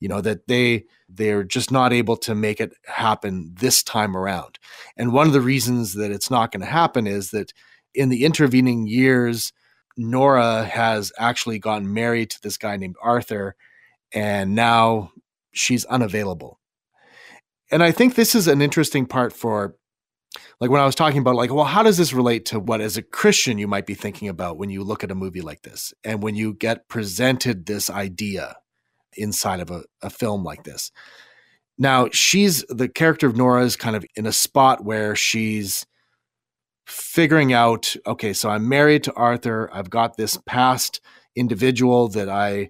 You 0.00 0.08
know 0.08 0.20
that 0.20 0.48
they 0.48 0.84
they're 1.08 1.44
just 1.44 1.70
not 1.70 1.92
able 1.92 2.16
to 2.18 2.34
make 2.34 2.60
it 2.60 2.72
happen 2.86 3.54
this 3.58 3.82
time 3.82 4.16
around. 4.16 4.58
And 4.96 5.12
one 5.12 5.26
of 5.26 5.32
the 5.32 5.40
reasons 5.40 5.94
that 5.94 6.10
it's 6.10 6.30
not 6.30 6.50
going 6.50 6.60
to 6.62 6.66
happen 6.66 7.06
is 7.06 7.30
that 7.30 7.52
in 7.94 8.08
the 8.08 8.24
intervening 8.24 8.86
years, 8.86 9.52
Nora 9.96 10.64
has 10.64 11.12
actually 11.18 11.58
gotten 11.58 11.94
married 11.94 12.30
to 12.30 12.42
this 12.42 12.58
guy 12.58 12.76
named 12.76 12.96
Arthur, 13.00 13.54
and 14.12 14.54
now 14.54 15.12
she's 15.52 15.84
unavailable. 15.84 16.58
And 17.74 17.82
I 17.82 17.90
think 17.90 18.14
this 18.14 18.36
is 18.36 18.46
an 18.46 18.62
interesting 18.62 19.04
part 19.04 19.32
for 19.32 19.74
like 20.60 20.70
when 20.70 20.80
I 20.80 20.86
was 20.86 20.94
talking 20.94 21.18
about 21.18 21.34
like, 21.34 21.52
well, 21.52 21.64
how 21.64 21.82
does 21.82 21.96
this 21.96 22.12
relate 22.12 22.44
to 22.46 22.60
what 22.60 22.80
as 22.80 22.96
a 22.96 23.02
Christian 23.02 23.58
you 23.58 23.66
might 23.66 23.84
be 23.84 23.94
thinking 23.94 24.28
about 24.28 24.58
when 24.58 24.70
you 24.70 24.84
look 24.84 25.02
at 25.02 25.10
a 25.10 25.16
movie 25.16 25.40
like 25.40 25.62
this 25.62 25.92
and 26.04 26.22
when 26.22 26.36
you 26.36 26.54
get 26.54 26.86
presented 26.88 27.66
this 27.66 27.90
idea 27.90 28.54
inside 29.16 29.58
of 29.58 29.72
a, 29.72 29.82
a 30.02 30.08
film 30.08 30.44
like 30.44 30.62
this. 30.62 30.92
Now 31.76 32.10
she's 32.12 32.64
the 32.68 32.88
character 32.88 33.26
of 33.26 33.36
Nora 33.36 33.64
is 33.64 33.74
kind 33.74 33.96
of 33.96 34.06
in 34.14 34.24
a 34.24 34.32
spot 34.32 34.84
where 34.84 35.16
she's 35.16 35.84
figuring 36.86 37.52
out 37.52 37.96
okay, 38.06 38.34
so 38.34 38.50
I'm 38.50 38.68
married 38.68 39.02
to 39.02 39.12
Arthur. 39.14 39.68
I've 39.72 39.90
got 39.90 40.16
this 40.16 40.38
past 40.46 41.00
individual 41.34 42.06
that 42.10 42.28
I 42.28 42.68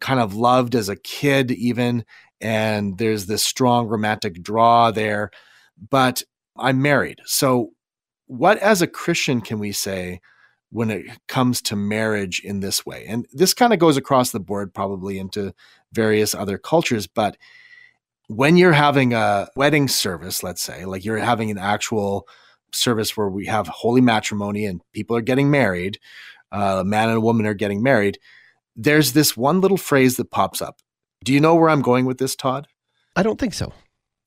kind 0.00 0.20
of 0.20 0.34
loved 0.34 0.74
as 0.74 0.88
a 0.88 0.96
kid, 0.96 1.50
even. 1.50 2.06
And 2.40 2.98
there's 2.98 3.26
this 3.26 3.42
strong 3.42 3.86
romantic 3.86 4.42
draw 4.42 4.90
there. 4.90 5.30
But 5.90 6.22
I'm 6.56 6.82
married. 6.82 7.20
So, 7.24 7.72
what 8.26 8.58
as 8.58 8.82
a 8.82 8.86
Christian 8.86 9.40
can 9.40 9.58
we 9.58 9.72
say 9.72 10.20
when 10.70 10.90
it 10.90 11.06
comes 11.28 11.62
to 11.62 11.76
marriage 11.76 12.40
in 12.40 12.60
this 12.60 12.84
way? 12.84 13.04
And 13.06 13.26
this 13.32 13.54
kind 13.54 13.72
of 13.72 13.78
goes 13.78 13.96
across 13.96 14.30
the 14.30 14.40
board, 14.40 14.74
probably 14.74 15.18
into 15.18 15.54
various 15.92 16.34
other 16.34 16.58
cultures. 16.58 17.06
But 17.06 17.36
when 18.28 18.56
you're 18.56 18.72
having 18.72 19.12
a 19.12 19.48
wedding 19.54 19.88
service, 19.88 20.42
let's 20.42 20.62
say, 20.62 20.84
like 20.84 21.04
you're 21.04 21.18
having 21.18 21.50
an 21.50 21.58
actual 21.58 22.26
service 22.72 23.16
where 23.16 23.28
we 23.28 23.46
have 23.46 23.68
holy 23.68 24.00
matrimony 24.00 24.66
and 24.66 24.82
people 24.92 25.16
are 25.16 25.22
getting 25.22 25.50
married, 25.50 25.98
uh, 26.52 26.78
a 26.80 26.84
man 26.84 27.08
and 27.08 27.18
a 27.18 27.20
woman 27.20 27.46
are 27.46 27.54
getting 27.54 27.82
married, 27.82 28.18
there's 28.74 29.12
this 29.12 29.36
one 29.36 29.60
little 29.60 29.76
phrase 29.76 30.16
that 30.16 30.30
pops 30.30 30.60
up. 30.60 30.80
Do 31.26 31.32
you 31.32 31.40
know 31.40 31.56
where 31.56 31.68
I'm 31.68 31.82
going 31.82 32.04
with 32.04 32.18
this, 32.18 32.36
Todd? 32.36 32.68
I 33.16 33.24
don't 33.24 33.40
think 33.40 33.52
so. 33.52 33.72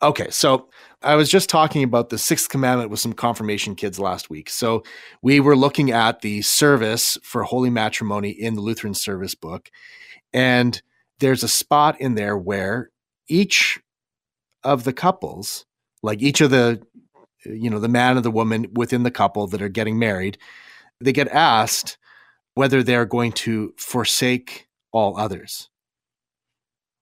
Okay, 0.01 0.29
so 0.29 0.67
I 1.01 1.15
was 1.15 1.29
just 1.29 1.49
talking 1.49 1.81
about 1.81 2.09
the 2.09 2.17
sixth 2.17 2.49
commandment 2.49 2.89
with 2.89 2.99
some 2.99 3.13
confirmation 3.13 3.73
kids 3.73 3.99
last 3.99 4.29
week. 4.29 4.49
So 4.49 4.83
we 5.21 5.39
were 5.39 5.55
looking 5.55 5.91
at 5.91 6.19
the 6.19 6.41
service 6.41 7.17
for 7.23 7.43
holy 7.43 7.69
matrimony 7.69 8.31
in 8.31 8.55
the 8.55 8.61
Lutheran 8.61 8.93
service 8.93 9.33
book. 9.33 9.69
And 10.33 10.81
there's 11.19 11.41
a 11.41 11.47
spot 11.47 12.01
in 12.01 12.15
there 12.15 12.37
where 12.37 12.89
each 13.29 13.79
of 14.65 14.83
the 14.83 14.93
couples, 14.93 15.65
like 16.03 16.21
each 16.21 16.41
of 16.41 16.51
the 16.51 16.81
you 17.45 17.69
know, 17.69 17.79
the 17.79 17.87
man 17.87 18.17
and 18.17 18.25
the 18.25 18.31
woman 18.31 18.67
within 18.73 19.03
the 19.03 19.11
couple 19.11 19.47
that 19.47 19.61
are 19.61 19.69
getting 19.69 19.97
married, 19.97 20.37
they 20.99 21.13
get 21.13 21.29
asked 21.29 21.97
whether 22.55 22.83
they're 22.83 23.05
going 23.05 23.31
to 23.31 23.73
forsake 23.77 24.67
all 24.91 25.17
others. 25.17 25.69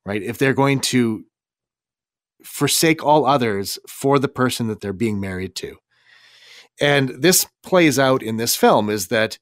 Right? 0.08 0.24
If 0.24 0.38
they're 0.38 0.54
going 0.54 0.80
to 0.80 1.26
forsake 2.42 3.04
all 3.04 3.26
others 3.26 3.78
for 3.90 4.20
the 4.20 4.30
person 4.30 4.68
that 4.68 4.80
they're 4.80 4.94
being 4.94 5.20
married 5.20 5.54
to. 5.56 5.76
And 6.80 7.10
this 7.10 7.46
plays 7.62 8.00
out 8.00 8.24
in 8.24 8.38
this 8.38 8.56
film 8.56 8.90
is 8.90 9.08
that 9.08 9.38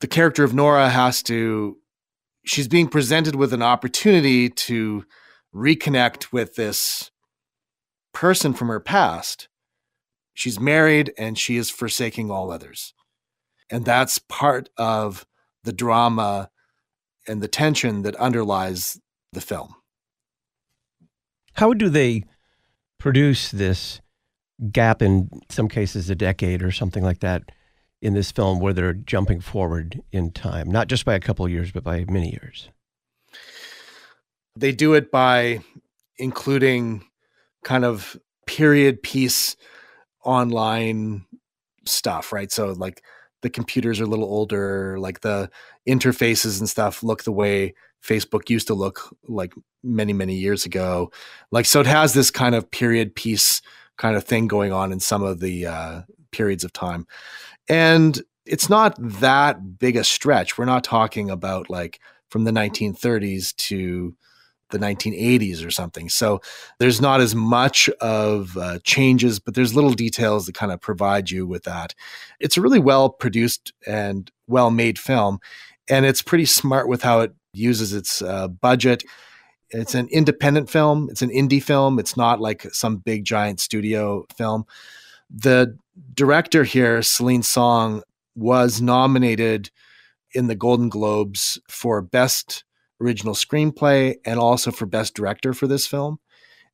the 0.00 0.06
character 0.06 0.44
of 0.44 0.52
Nora 0.52 0.90
has 0.90 1.22
to, 1.24 1.78
she's 2.44 2.68
being 2.68 2.88
presented 2.88 3.36
with 3.36 3.54
an 3.54 3.62
opportunity 3.62 4.50
to 4.50 5.04
reconnect 5.54 6.32
with 6.32 6.56
this 6.56 7.10
person 8.12 8.52
from 8.52 8.68
her 8.68 8.80
past. 8.80 9.48
She's 10.34 10.60
married 10.60 11.12
and 11.16 11.38
she 11.38 11.56
is 11.56 11.70
forsaking 11.70 12.30
all 12.30 12.50
others. 12.50 12.92
And 13.70 13.84
that's 13.84 14.18
part 14.18 14.68
of 14.76 15.24
the 15.64 15.72
drama 15.72 16.50
and 17.26 17.40
the 17.40 17.48
tension 17.48 18.02
that 18.02 18.16
underlies 18.16 19.00
the 19.32 19.40
film. 19.40 19.74
How 21.54 21.72
do 21.72 21.88
they 21.88 22.24
produce 22.98 23.50
this 23.50 24.00
gap 24.70 25.02
in 25.02 25.30
some 25.48 25.68
cases 25.68 26.10
a 26.10 26.14
decade 26.14 26.62
or 26.62 26.70
something 26.70 27.02
like 27.02 27.20
that 27.20 27.42
in 28.02 28.14
this 28.14 28.30
film 28.30 28.60
where 28.60 28.72
they're 28.72 28.94
jumping 28.94 29.40
forward 29.40 30.02
in 30.12 30.30
time, 30.30 30.70
not 30.70 30.88
just 30.88 31.04
by 31.04 31.14
a 31.14 31.20
couple 31.20 31.44
of 31.44 31.50
years, 31.50 31.70
but 31.70 31.84
by 31.84 32.04
many 32.08 32.30
years? 32.30 32.70
They 34.56 34.72
do 34.72 34.94
it 34.94 35.10
by 35.10 35.60
including 36.18 37.04
kind 37.64 37.84
of 37.84 38.16
period 38.46 39.02
piece 39.02 39.56
online 40.24 41.24
stuff, 41.84 42.32
right? 42.32 42.50
So, 42.50 42.72
like, 42.72 43.02
the 43.42 43.50
computers 43.50 44.00
are 44.00 44.04
a 44.04 44.08
little 44.08 44.26
older, 44.26 44.98
like 44.98 45.20
the 45.20 45.50
interfaces 45.88 46.58
and 46.58 46.68
stuff 46.68 47.02
look 47.02 47.24
the 47.24 47.32
way 47.32 47.74
Facebook 48.02 48.50
used 48.50 48.66
to 48.68 48.74
look 48.74 49.14
like 49.28 49.52
many, 49.82 50.12
many 50.12 50.34
years 50.34 50.64
ago. 50.64 51.10
Like, 51.50 51.66
so 51.66 51.80
it 51.80 51.86
has 51.86 52.14
this 52.14 52.30
kind 52.30 52.54
of 52.54 52.70
period 52.70 53.14
piece 53.14 53.62
kind 53.96 54.16
of 54.16 54.24
thing 54.24 54.48
going 54.48 54.72
on 54.72 54.92
in 54.92 55.00
some 55.00 55.22
of 55.22 55.40
the 55.40 55.66
uh, 55.66 56.02
periods 56.32 56.64
of 56.64 56.72
time. 56.72 57.06
And 57.68 58.20
it's 58.46 58.68
not 58.68 58.96
that 58.98 59.78
big 59.78 59.96
a 59.96 60.04
stretch. 60.04 60.58
We're 60.58 60.64
not 60.64 60.84
talking 60.84 61.30
about 61.30 61.70
like 61.70 62.00
from 62.28 62.44
the 62.44 62.50
1930s 62.50 63.54
to 63.56 64.16
the 64.70 64.78
1980s 64.78 65.66
or 65.66 65.70
something. 65.70 66.08
So 66.08 66.40
there's 66.78 67.00
not 67.00 67.20
as 67.20 67.34
much 67.34 67.88
of 68.00 68.56
uh, 68.56 68.78
changes, 68.84 69.38
but 69.38 69.54
there's 69.54 69.74
little 69.74 69.92
details 69.92 70.46
that 70.46 70.54
kind 70.54 70.72
of 70.72 70.80
provide 70.80 71.30
you 71.30 71.46
with 71.46 71.64
that. 71.64 71.94
It's 72.38 72.56
a 72.56 72.60
really 72.60 72.78
well 72.78 73.10
produced 73.10 73.72
and 73.86 74.30
well 74.46 74.70
made 74.70 74.98
film, 74.98 75.40
and 75.88 76.06
it's 76.06 76.22
pretty 76.22 76.46
smart 76.46 76.88
with 76.88 77.02
how 77.02 77.20
it 77.20 77.34
uses 77.52 77.92
its 77.92 78.22
uh, 78.22 78.48
budget. 78.48 79.04
It's 79.70 79.94
an 79.94 80.08
independent 80.10 80.68
film. 80.68 81.08
It's 81.10 81.22
an 81.22 81.30
indie 81.30 81.62
film. 81.62 81.98
It's 81.98 82.16
not 82.16 82.40
like 82.40 82.62
some 82.74 82.96
big 82.96 83.24
giant 83.24 83.60
studio 83.60 84.26
film. 84.36 84.64
The 85.30 85.76
director 86.14 86.64
here, 86.64 87.02
Celine 87.02 87.42
Song, 87.42 88.02
was 88.34 88.80
nominated 88.80 89.70
in 90.32 90.46
the 90.46 90.54
Golden 90.54 90.88
Globes 90.88 91.60
for 91.68 92.00
Best 92.02 92.64
original 93.00 93.34
screenplay 93.34 94.16
and 94.24 94.38
also 94.38 94.70
for 94.70 94.86
best 94.86 95.14
director 95.14 95.52
for 95.52 95.66
this 95.66 95.86
film. 95.86 96.18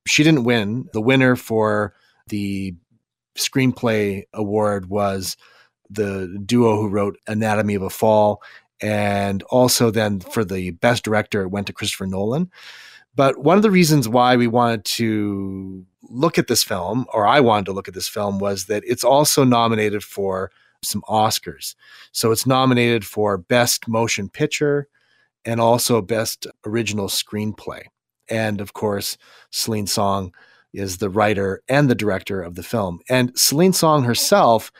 She 0.06 0.22
didn't 0.22 0.44
win. 0.44 0.88
The 0.92 1.00
winner 1.00 1.36
for 1.36 1.94
the 2.28 2.74
screenplay 3.36 4.24
award 4.32 4.88
was 4.88 5.36
the 5.88 6.40
duo 6.44 6.76
who 6.76 6.88
wrote 6.88 7.18
Anatomy 7.26 7.74
of 7.74 7.82
a 7.82 7.90
Fall. 7.90 8.42
And 8.82 9.42
also, 9.44 9.90
then 9.90 10.20
for 10.20 10.44
the 10.44 10.70
best 10.72 11.02
director, 11.04 11.42
it 11.42 11.48
went 11.48 11.66
to 11.68 11.72
Christopher 11.72 12.06
Nolan. 12.06 12.50
But 13.14 13.38
one 13.38 13.56
of 13.56 13.62
the 13.62 13.70
reasons 13.70 14.08
why 14.08 14.36
we 14.36 14.46
wanted 14.46 14.84
to 14.84 15.86
look 16.02 16.38
at 16.38 16.48
this 16.48 16.62
film, 16.62 17.06
or 17.12 17.26
I 17.26 17.40
wanted 17.40 17.66
to 17.66 17.72
look 17.72 17.88
at 17.88 17.94
this 17.94 18.08
film, 18.08 18.38
was 18.38 18.66
that 18.66 18.82
it's 18.86 19.04
also 19.04 19.42
nominated 19.44 20.04
for 20.04 20.50
some 20.82 21.02
Oscars. 21.08 21.74
So 22.12 22.30
it's 22.30 22.46
nominated 22.46 23.04
for 23.04 23.38
Best 23.38 23.88
Motion 23.88 24.28
Picture, 24.28 24.88
and 25.46 25.60
also 25.60 26.02
Best 26.02 26.46
Original 26.66 27.06
Screenplay. 27.06 27.84
And 28.28 28.60
of 28.60 28.72
course, 28.72 29.16
Celine 29.50 29.86
Song 29.86 30.34
is 30.74 30.98
the 30.98 31.08
writer 31.08 31.62
and 31.68 31.88
the 31.88 31.94
director 31.94 32.42
of 32.42 32.56
the 32.56 32.62
film. 32.62 33.00
And 33.08 33.36
Celine 33.38 33.72
Song 33.72 34.04
herself, 34.04 34.70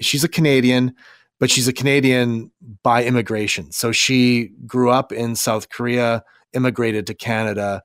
she's 0.00 0.24
a 0.24 0.28
Canadian, 0.28 0.94
but 1.40 1.50
she's 1.50 1.68
a 1.68 1.72
Canadian 1.72 2.50
by 2.82 3.04
immigration. 3.04 3.72
So 3.72 3.92
she 3.92 4.50
grew 4.66 4.90
up 4.90 5.12
in 5.12 5.36
South 5.36 5.68
Korea, 5.68 6.22
immigrated 6.52 7.06
to 7.08 7.14
Canada, 7.14 7.82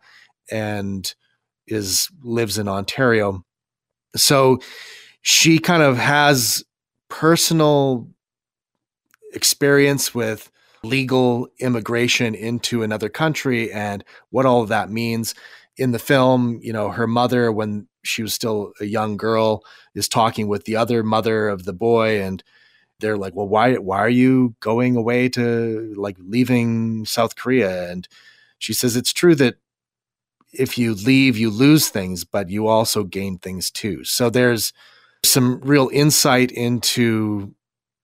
and 0.51 1.13
is 1.67 2.09
lives 2.23 2.57
in 2.57 2.67
Ontario. 2.67 3.43
So 4.15 4.59
she 5.21 5.59
kind 5.59 5.83
of 5.83 5.97
has 5.97 6.63
personal 7.09 8.07
experience 9.33 10.15
with 10.15 10.49
legal 10.83 11.47
immigration 11.59 12.33
into 12.33 12.83
another 12.83 13.09
country 13.09 13.71
and 13.71 14.03
what 14.29 14.45
all 14.45 14.61
of 14.61 14.69
that 14.69 14.89
means. 14.89 15.35
In 15.77 15.91
the 15.91 15.99
film, 15.99 16.59
you 16.61 16.73
know, 16.73 16.89
her 16.89 17.07
mother, 17.07 17.51
when 17.51 17.87
she 18.03 18.21
was 18.21 18.33
still 18.33 18.73
a 18.81 18.85
young 18.85 19.17
girl, 19.17 19.63
is 19.95 20.09
talking 20.09 20.47
with 20.47 20.65
the 20.65 20.75
other 20.75 21.03
mother 21.03 21.47
of 21.47 21.65
the 21.65 21.73
boy, 21.73 22.21
and 22.21 22.43
they're 22.99 23.17
like, 23.17 23.35
"Well, 23.35 23.47
why 23.47 23.75
why 23.75 23.99
are 23.99 24.09
you 24.09 24.55
going 24.59 24.95
away 24.95 25.29
to 25.29 25.93
like 25.97 26.17
leaving 26.19 27.05
South 27.05 27.35
Korea?" 27.35 27.91
And 27.91 28.07
she 28.57 28.73
says, 28.73 28.95
"It's 28.95 29.13
true 29.13 29.35
that 29.35 29.55
if 30.53 30.77
you 30.77 30.93
leave, 30.95 31.37
you 31.37 31.49
lose 31.49 31.89
things, 31.89 32.23
but 32.23 32.49
you 32.49 32.67
also 32.67 33.03
gain 33.03 33.37
things 33.37 33.71
too." 33.71 34.03
So 34.03 34.29
there's 34.29 34.73
some 35.23 35.59
real 35.61 35.89
insight 35.93 36.51
into 36.51 37.53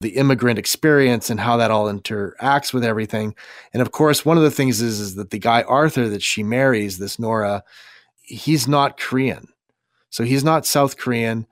the 0.02 0.18
immigrant 0.18 0.60
experience 0.60 1.30
and 1.30 1.40
how 1.40 1.58
that 1.58 1.72
all 1.72 1.86
interacts 1.86 2.74
with 2.74 2.84
everything. 2.84 3.34
And 3.74 3.82
of 3.82 3.92
course, 3.92 4.26
one 4.26 4.38
of 4.38 4.44
the 4.44 4.52
things 4.52 4.82
is, 4.82 5.00
is 5.00 5.16
that 5.16 5.30
the 5.30 5.40
guy 5.40 5.62
Arthur 5.64 6.10
that 6.10 6.22
she 6.22 6.44
marries, 6.44 6.98
this 6.98 7.18
Nora, 7.18 7.64
he's 8.22 8.68
not 8.68 9.00
Korean. 9.00 9.48
So 10.10 10.24
he's 10.24 10.44
not 10.44 10.66
South 10.66 10.98
Korean. 10.98 11.48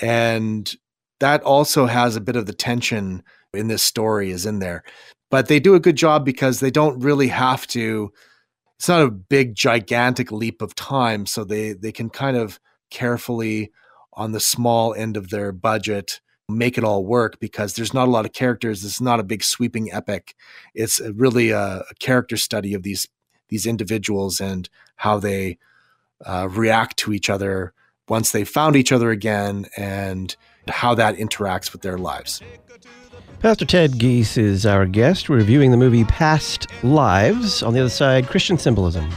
And 0.00 0.74
that 1.20 1.42
also 1.42 1.86
has 1.86 2.16
a 2.16 2.20
bit 2.20 2.36
of 2.36 2.46
the 2.46 2.52
tension 2.52 3.22
in 3.52 3.68
this 3.68 3.82
story 3.82 4.30
is 4.30 4.46
in 4.46 4.58
there. 4.58 4.84
But 5.30 5.48
they 5.48 5.60
do 5.60 5.74
a 5.74 5.80
good 5.80 5.96
job 5.96 6.24
because 6.24 6.60
they 6.60 6.70
don't 6.70 7.00
really 7.00 7.28
have 7.28 7.66
to 7.68 8.12
it's 8.78 8.88
not 8.88 9.02
a 9.02 9.10
big 9.10 9.54
gigantic 9.54 10.30
leap 10.30 10.60
of 10.60 10.74
time 10.74 11.26
so 11.26 11.44
they 11.44 11.72
they 11.72 11.92
can 11.92 12.10
kind 12.10 12.36
of 12.36 12.60
carefully 12.90 13.72
on 14.12 14.32
the 14.32 14.40
small 14.40 14.94
end 14.94 15.16
of 15.16 15.30
their 15.30 15.52
budget 15.52 16.20
make 16.48 16.78
it 16.78 16.84
all 16.84 17.04
work 17.04 17.40
because 17.40 17.74
there's 17.74 17.94
not 17.94 18.06
a 18.06 18.10
lot 18.10 18.24
of 18.24 18.32
characters. 18.32 18.84
It's 18.84 19.00
not 19.00 19.18
a 19.18 19.24
big 19.24 19.42
sweeping 19.42 19.92
epic. 19.92 20.34
It's 20.74 21.00
really 21.00 21.50
a, 21.50 21.84
a 21.90 21.94
character 21.98 22.36
study 22.36 22.74
of 22.74 22.82
these 22.82 23.08
these 23.48 23.66
individuals 23.66 24.40
and 24.40 24.68
how 24.96 25.18
they 25.18 25.58
uh, 26.24 26.48
react 26.50 26.96
to 26.98 27.12
each 27.12 27.30
other 27.30 27.72
once 28.08 28.30
they 28.30 28.44
found 28.44 28.76
each 28.76 28.92
other 28.92 29.10
again 29.10 29.66
and 29.76 30.36
how 30.68 30.94
that 30.94 31.16
interacts 31.16 31.72
with 31.72 31.82
their 31.82 31.98
lives. 31.98 32.42
Pastor 33.40 33.64
Ted 33.64 33.92
Giese 33.98 34.38
is 34.38 34.64
our 34.64 34.86
guest, 34.86 35.28
We're 35.28 35.36
reviewing 35.36 35.70
the 35.70 35.76
movie 35.76 36.04
Past 36.04 36.68
Lives. 36.82 37.62
On 37.62 37.74
the 37.74 37.80
other 37.80 37.90
side, 37.90 38.26
Christian 38.26 38.58
symbolism. 38.58 39.10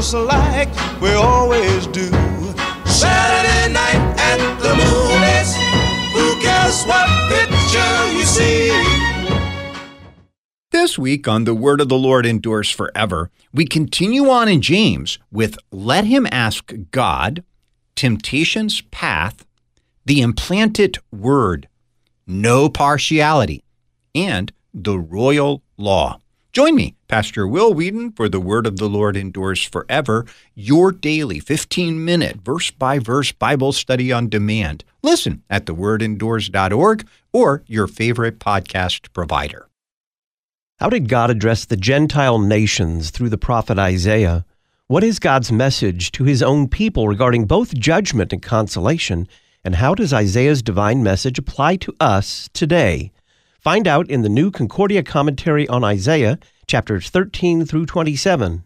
just 0.00 0.14
like 0.14 0.68
we 1.00 1.10
always 1.12 1.86
do. 1.88 2.08
Saturday 2.86 3.72
night 3.72 4.00
at 4.18 4.40
the 4.62 4.74
movies. 4.74 5.54
Who 6.14 6.40
cares 6.40 6.84
what 6.84 7.06
picture 7.28 8.12
you 8.16 8.24
see? 8.24 9.09
This 10.80 10.98
week 10.98 11.28
on 11.28 11.44
The 11.44 11.54
Word 11.54 11.82
of 11.82 11.90
the 11.90 11.98
Lord 11.98 12.24
Endures 12.24 12.70
Forever, 12.70 13.30
we 13.52 13.66
continue 13.66 14.30
on 14.30 14.48
in 14.48 14.62
James 14.62 15.18
with 15.30 15.58
Let 15.70 16.06
Him 16.06 16.26
Ask 16.32 16.72
God, 16.90 17.44
Temptation's 17.96 18.80
Path, 18.80 19.44
The 20.06 20.22
Implanted 20.22 20.96
Word, 21.12 21.68
No 22.26 22.70
Partiality, 22.70 23.62
and 24.14 24.54
The 24.72 24.98
Royal 24.98 25.62
Law. 25.76 26.18
Join 26.50 26.76
me, 26.76 26.96
Pastor 27.08 27.46
Will 27.46 27.74
Weedon, 27.74 28.12
for 28.12 28.30
the 28.30 28.40
Word 28.40 28.66
of 28.66 28.78
the 28.78 28.88
Lord 28.88 29.18
endures 29.18 29.62
forever, 29.62 30.24
your 30.54 30.92
daily 30.92 31.40
15 31.40 32.02
minute 32.02 32.36
verse 32.36 32.70
by 32.70 32.98
verse 32.98 33.32
Bible 33.32 33.72
study 33.72 34.10
on 34.10 34.30
demand. 34.30 34.84
Listen 35.02 35.42
at 35.50 35.66
thewordendures.org 35.66 37.06
or 37.34 37.64
your 37.66 37.86
favorite 37.86 38.38
podcast 38.38 39.12
provider. 39.12 39.69
How 40.80 40.88
did 40.88 41.10
God 41.10 41.28
address 41.28 41.66
the 41.66 41.76
Gentile 41.76 42.38
nations 42.38 43.10
through 43.10 43.28
the 43.28 43.36
prophet 43.36 43.78
Isaiah? 43.78 44.46
What 44.86 45.04
is 45.04 45.18
God's 45.18 45.52
message 45.52 46.10
to 46.12 46.24
his 46.24 46.42
own 46.42 46.68
people 46.68 47.06
regarding 47.06 47.44
both 47.44 47.74
judgment 47.74 48.32
and 48.32 48.40
consolation? 48.40 49.28
And 49.62 49.74
how 49.74 49.94
does 49.94 50.14
Isaiah's 50.14 50.62
divine 50.62 51.02
message 51.02 51.38
apply 51.38 51.76
to 51.76 51.94
us 52.00 52.48
today? 52.54 53.12
Find 53.58 53.86
out 53.86 54.08
in 54.08 54.22
the 54.22 54.30
new 54.30 54.50
Concordia 54.50 55.02
commentary 55.02 55.68
on 55.68 55.84
Isaiah 55.84 56.38
chapters 56.66 57.10
13 57.10 57.66
through 57.66 57.84
27. 57.84 58.64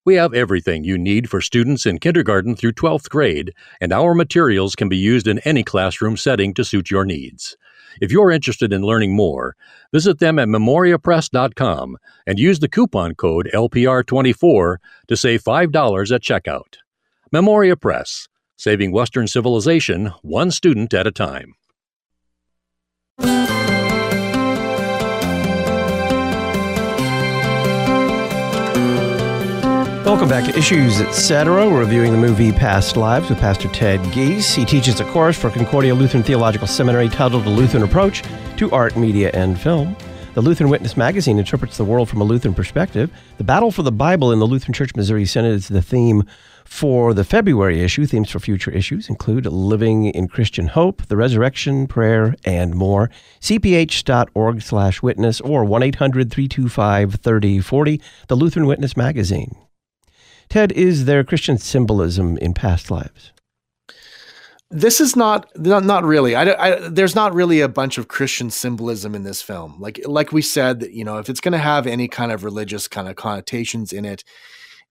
We 0.06 0.16
have 0.16 0.34
everything 0.34 0.86
you 0.86 0.98
need 0.98 1.30
for 1.30 1.42
students 1.42 1.86
in 1.86 2.00
kindergarten 2.00 2.56
through 2.56 2.72
12th 2.72 3.10
grade, 3.10 3.54
and 3.82 3.92
our 3.92 4.16
materials 4.16 4.76
can 4.76 4.88
be 4.88 4.96
used 4.96 5.28
in 5.28 5.40
any 5.40 5.64
classroom 5.64 6.16
setting 6.16 6.54
to 6.54 6.64
suit 6.64 6.90
your 6.90 7.04
needs. 7.04 7.58
If 8.00 8.12
you're 8.12 8.32
interested 8.32 8.72
in 8.72 8.82
learning 8.84 9.16
more, 9.16 9.56
visit 9.92 10.20
them 10.20 10.40
at 10.40 10.48
memoriapress.com 10.48 11.98
and 12.28 12.40
use 12.40 12.60
the 12.60 12.70
coupon 12.70 13.16
code 13.16 13.50
LPR24 13.54 14.78
to 15.08 15.18
save 15.18 15.44
$5 15.44 16.16
at 16.16 16.22
checkout. 16.22 16.78
Memoria 17.32 17.76
Press, 17.76 18.28
saving 18.58 18.92
Western 18.92 19.28
civilization 19.28 20.14
one 20.22 20.52
student 20.52 20.94
at 20.94 21.08
a 21.08 21.12
time. 21.12 21.56
Welcome 30.12 30.28
back 30.28 30.44
to 30.52 30.60
Issues 30.60 31.00
Etc. 31.00 31.70
We're 31.70 31.80
reviewing 31.80 32.12
the 32.12 32.18
movie 32.18 32.52
Past 32.52 32.98
Lives 32.98 33.30
with 33.30 33.40
Pastor 33.40 33.70
Ted 33.70 34.02
Giese. 34.12 34.54
He 34.54 34.66
teaches 34.66 35.00
a 35.00 35.06
course 35.06 35.40
for 35.40 35.50
Concordia 35.50 35.96
Lutheran 35.96 36.22
Theological 36.22 36.68
Seminary 36.68 37.08
titled 37.08 37.46
The 37.46 37.50
Lutheran 37.50 37.84
Approach 37.84 38.22
to 38.58 38.70
Art, 38.72 38.98
Media, 38.98 39.32
and 39.34 39.58
Film. 39.58 39.96
The 40.34 40.42
Lutheran 40.42 40.70
Witness 40.70 40.98
magazine 40.98 41.40
interprets 41.40 41.78
the 41.78 41.86
world 41.86 42.10
from 42.10 42.20
a 42.20 42.26
Lutheran 42.26 42.54
perspective. 42.54 43.10
The 43.38 43.46
battle 43.46 43.72
for 43.72 43.84
the 43.84 43.92
Bible 43.94 44.34
in 44.34 44.40
the 44.40 44.46
Lutheran 44.46 44.74
Church 44.74 44.94
Missouri 44.98 45.26
Synod 45.26 45.54
is 45.54 45.70
the 45.70 45.82
theme 45.82 46.26
for 46.66 47.14
the 47.14 47.24
February 47.24 47.82
issue. 47.82 48.06
Themes 48.06 48.30
for 48.30 48.42
future 48.42 48.72
issues 48.72 49.08
include 49.08 49.46
living 49.46 50.08
in 50.08 50.28
Christian 50.28 50.68
hope, 50.68 51.08
the 51.08 51.16
resurrection, 51.16 51.88
prayer, 51.88 52.36
and 52.44 52.76
more. 52.76 53.10
cph.org 53.40 54.62
slash 54.62 55.02
witness 55.02 55.40
or 55.40 55.64
1-800-325-3040, 55.64 58.02
the 58.28 58.36
Lutheran 58.36 58.66
Witness 58.66 58.98
magazine. 58.98 59.56
Ted, 60.52 60.74
is 60.74 61.06
there 61.06 61.24
Christian 61.24 61.58
symbolism 61.58 62.38
in 62.40 62.54
past 62.54 62.92
lives? 62.92 63.32
This 64.70 65.00
is 65.00 65.16
not 65.16 65.48
not, 65.58 65.86
not 65.86 66.04
really. 66.04 66.36
I, 66.36 66.44
I, 66.44 66.90
there's 66.90 67.16
not 67.16 67.34
really 67.34 67.62
a 67.62 67.70
bunch 67.70 67.98
of 67.98 68.10
Christian 68.10 68.50
symbolism 68.50 69.16
in 69.16 69.24
this 69.24 69.42
film. 69.42 69.78
Like 69.80 70.02
like 70.06 70.34
we 70.34 70.42
said, 70.42 70.90
you 70.92 71.06
know, 71.06 71.20
if 71.20 71.30
it's 71.30 71.40
going 71.40 71.54
to 71.54 71.58
have 71.58 71.88
any 71.88 72.10
kind 72.10 72.34
of 72.34 72.44
religious 72.44 72.90
kind 72.90 73.08
of 73.08 73.16
connotations 73.16 73.94
in 73.94 74.04
it, 74.04 74.26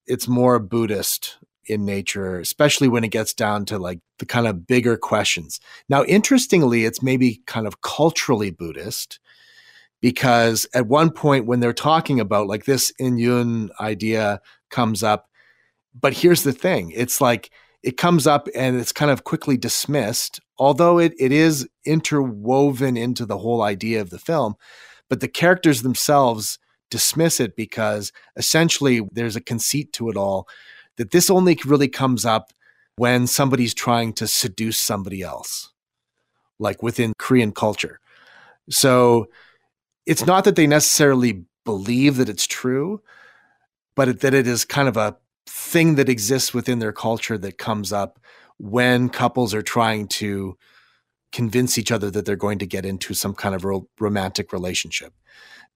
it's 0.07 0.27
more 0.27 0.57
Buddhist 0.57 1.37
in 1.67 1.85
nature, 1.85 2.39
especially 2.39 2.87
when 2.87 3.03
it 3.03 3.11
gets 3.11 3.31
down 3.31 3.65
to 3.65 3.77
like 3.77 3.99
the 4.17 4.25
kind 4.25 4.47
of 4.47 4.65
bigger 4.65 4.97
questions. 4.97 5.59
Now, 5.87 6.03
interestingly, 6.05 6.85
it's 6.85 7.03
maybe 7.03 7.43
kind 7.45 7.67
of 7.67 7.81
culturally 7.81 8.49
Buddhist 8.49 9.19
because 10.01 10.65
at 10.73 10.87
one 10.87 11.11
point 11.11 11.45
when 11.45 11.59
they're 11.59 11.71
talking 11.71 12.19
about 12.19 12.47
like 12.47 12.65
this 12.65 12.91
Inyun 12.99 13.69
idea 13.79 14.41
comes 14.71 15.03
up, 15.03 15.27
but 15.99 16.13
here's 16.13 16.43
the 16.43 16.53
thing 16.53 16.91
it's 16.95 17.21
like 17.21 17.51
it 17.83 17.97
comes 17.97 18.27
up 18.27 18.47
and 18.55 18.79
it's 18.79 18.91
kind 18.91 19.11
of 19.11 19.23
quickly 19.23 19.57
dismissed, 19.57 20.39
although 20.57 20.99
it, 20.99 21.13
it 21.17 21.31
is 21.31 21.67
interwoven 21.85 22.95
into 22.95 23.25
the 23.25 23.39
whole 23.39 23.63
idea 23.63 24.01
of 24.01 24.11
the 24.11 24.19
film. 24.19 24.55
But 25.09 25.19
the 25.19 25.27
characters 25.27 25.81
themselves 25.81 26.59
dismiss 26.89 27.39
it 27.39 27.55
because 27.55 28.11
essentially 28.35 29.01
there's 29.11 29.35
a 29.35 29.41
conceit 29.41 29.91
to 29.93 30.09
it 30.09 30.17
all 30.17 30.47
that 30.97 31.11
this 31.11 31.29
only 31.29 31.57
really 31.65 31.87
comes 31.87 32.25
up 32.25 32.51
when 32.97 33.25
somebody's 33.25 33.73
trying 33.73 34.13
to 34.13 34.27
seduce 34.27 34.77
somebody 34.77 35.21
else, 35.23 35.71
like 36.59 36.83
within 36.83 37.13
Korean 37.17 37.51
culture. 37.51 37.99
So 38.69 39.27
it's 40.05 40.25
not 40.25 40.43
that 40.43 40.55
they 40.55 40.67
necessarily 40.67 41.45
believe 41.65 42.17
that 42.17 42.29
it's 42.29 42.45
true, 42.45 43.01
but 43.95 44.19
that 44.21 44.33
it 44.33 44.45
is 44.45 44.65
kind 44.65 44.87
of 44.87 44.97
a 44.97 45.17
thing 45.47 45.95
that 45.95 46.09
exists 46.09 46.53
within 46.53 46.79
their 46.79 46.93
culture 46.93 47.37
that 47.37 47.57
comes 47.57 47.91
up 47.91 48.19
when 48.57 49.09
couples 49.09 49.53
are 49.53 49.61
trying 49.61 50.07
to 50.07 50.57
convince 51.31 51.77
each 51.77 51.91
other 51.91 52.11
that 52.11 52.25
they're 52.25 52.35
going 52.35 52.59
to 52.59 52.65
get 52.65 52.85
into 52.85 53.13
some 53.13 53.33
kind 53.33 53.55
of 53.55 53.63
ro- 53.63 53.87
romantic 53.99 54.53
relationship. 54.53 55.13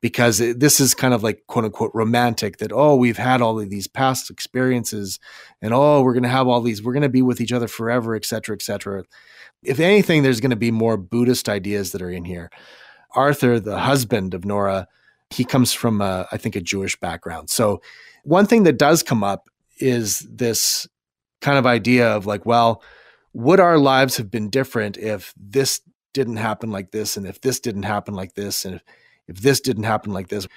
Because 0.02 0.38
this 0.38 0.80
is 0.80 0.94
kind 0.94 1.14
of 1.14 1.24
like 1.24 1.44
quote 1.48 1.66
unquote 1.66 1.92
romantic 1.96 2.58
that 2.58 2.72
oh 2.72 2.96
we've 2.96 3.18
had 3.18 3.42
all 3.42 3.60
of 3.60 3.70
these 3.70 3.88
past 3.88 4.30
experiences 4.30 5.20
and 5.62 5.74
oh 5.74 6.02
we're 6.02 6.14
going 6.14 6.22
to 6.24 6.30
have 6.30 6.48
all 6.48 6.62
these 6.62 6.84
we're 6.84 6.94
going 6.94 7.02
to 7.02 7.10
be 7.10 7.24
with 7.24 7.42
each 7.42 7.54
other 7.54 7.68
forever 7.68 8.14
et 8.14 8.26
cetera 8.26 8.56
et 8.56 8.62
cetera. 8.62 9.04
If 9.64 9.80
anything 9.80 10.22
there's 10.22 10.42
going 10.42 10.52
to 10.52 10.58
be 10.58 10.70
more 10.70 10.98
buddhist 10.98 11.50
ideas 11.50 11.92
that 11.92 12.04
are 12.04 12.12
in 12.12 12.26
here. 12.26 12.52
Arthur 13.16 13.60
the 13.60 13.80
husband 13.80 14.34
of 14.34 14.46
nora 14.46 14.88
he 15.32 15.44
comes 15.44 15.74
from 15.74 16.02
a, 16.02 16.28
I 16.32 16.38
think 16.38 16.56
a 16.56 16.62
jewish 16.62 16.96
background. 16.98 17.50
So 17.50 17.82
one 18.24 18.46
thing 18.46 18.64
that 18.64 18.78
does 18.78 19.02
come 19.02 19.24
up 19.24 19.50
is 19.78 20.20
this 20.30 20.88
kind 21.42 21.58
of 21.58 21.66
idea 21.66 22.08
of 22.10 22.26
like, 22.26 22.46
well, 22.46 22.82
would 23.34 23.60
our 23.60 23.78
lives 23.78 24.18
have 24.18 24.32
been 24.32 24.50
different 24.50 24.98
if 24.98 25.34
this 25.38 25.82
didn't 26.14 26.38
happen 26.38 26.72
like 26.72 26.92
this, 26.92 27.18
and 27.18 27.28
if 27.28 27.42
this 27.42 27.60
didn't 27.60 27.84
happen 27.84 28.14
like 28.14 28.34
this, 28.36 28.64
and 28.66 28.76
if, 28.76 28.84
if 29.28 29.38
this 29.42 29.60
didn't 29.60 29.84
happen 29.84 30.14
like 30.14 30.30
this? 30.30 30.48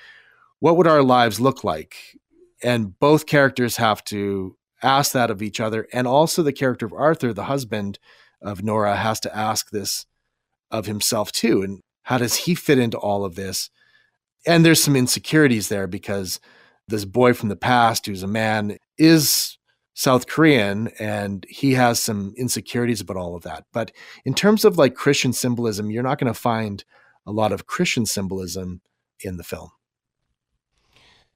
What 0.61 0.76
would 0.76 0.87
our 0.87 1.02
lives 1.02 1.40
look 1.40 1.64
like? 1.64 1.96
And 2.62 2.98
both 2.98 3.26
characters 3.26 3.76
have 3.76 4.04
to 4.04 4.57
ask 4.83 5.12
that 5.12 5.31
of 5.31 5.42
each 5.42 5.61
other. 5.61 5.88
And 5.92 6.07
also, 6.07 6.42
the 6.42 6.52
character 6.52 6.87
of 6.87 6.92
Arthur, 6.92 7.33
the 7.33 7.44
husband 7.44 7.98
of 8.40 8.62
Nora, 8.62 8.96
has 8.96 9.20
to 9.20 9.37
ask 9.37 9.70
this 9.70 10.07
of 10.70 10.87
himself 10.87 11.33
too. 11.33 11.62
And 11.62 11.81
how 12.02 12.18
does 12.18 12.37
he 12.37 12.54
fit 12.54 12.78
into 12.78 12.98
all 12.98 13.24
of 13.24 13.35
this? 13.35 13.70
And 14.46 14.64
there's 14.64 14.83
some 14.83 14.96
insecurities 14.96 15.68
there 15.68 15.87
because 15.87 16.40
this 16.87 17.04
boy 17.04 17.33
from 17.33 17.48
the 17.48 17.57
past 17.57 18.07
who's 18.07 18.22
a 18.22 18.28
man 18.28 18.78
is 18.98 19.58
South 19.98 20.28
Korean 20.28 20.90
and 21.00 21.44
he 21.48 21.74
has 21.74 22.00
some 22.00 22.32
insecurities 22.37 23.00
about 23.00 23.16
all 23.16 23.34
of 23.34 23.42
that. 23.42 23.64
But 23.72 23.90
in 24.24 24.32
terms 24.32 24.64
of 24.64 24.78
like 24.78 24.94
Christian 24.94 25.32
symbolism, 25.32 25.90
you're 25.90 26.04
not 26.04 26.18
going 26.18 26.32
to 26.32 26.38
find 26.38 26.84
a 27.26 27.32
lot 27.32 27.50
of 27.50 27.66
Christian 27.66 28.06
symbolism 28.06 28.80
in 29.20 29.38
the 29.38 29.42
film. 29.42 29.70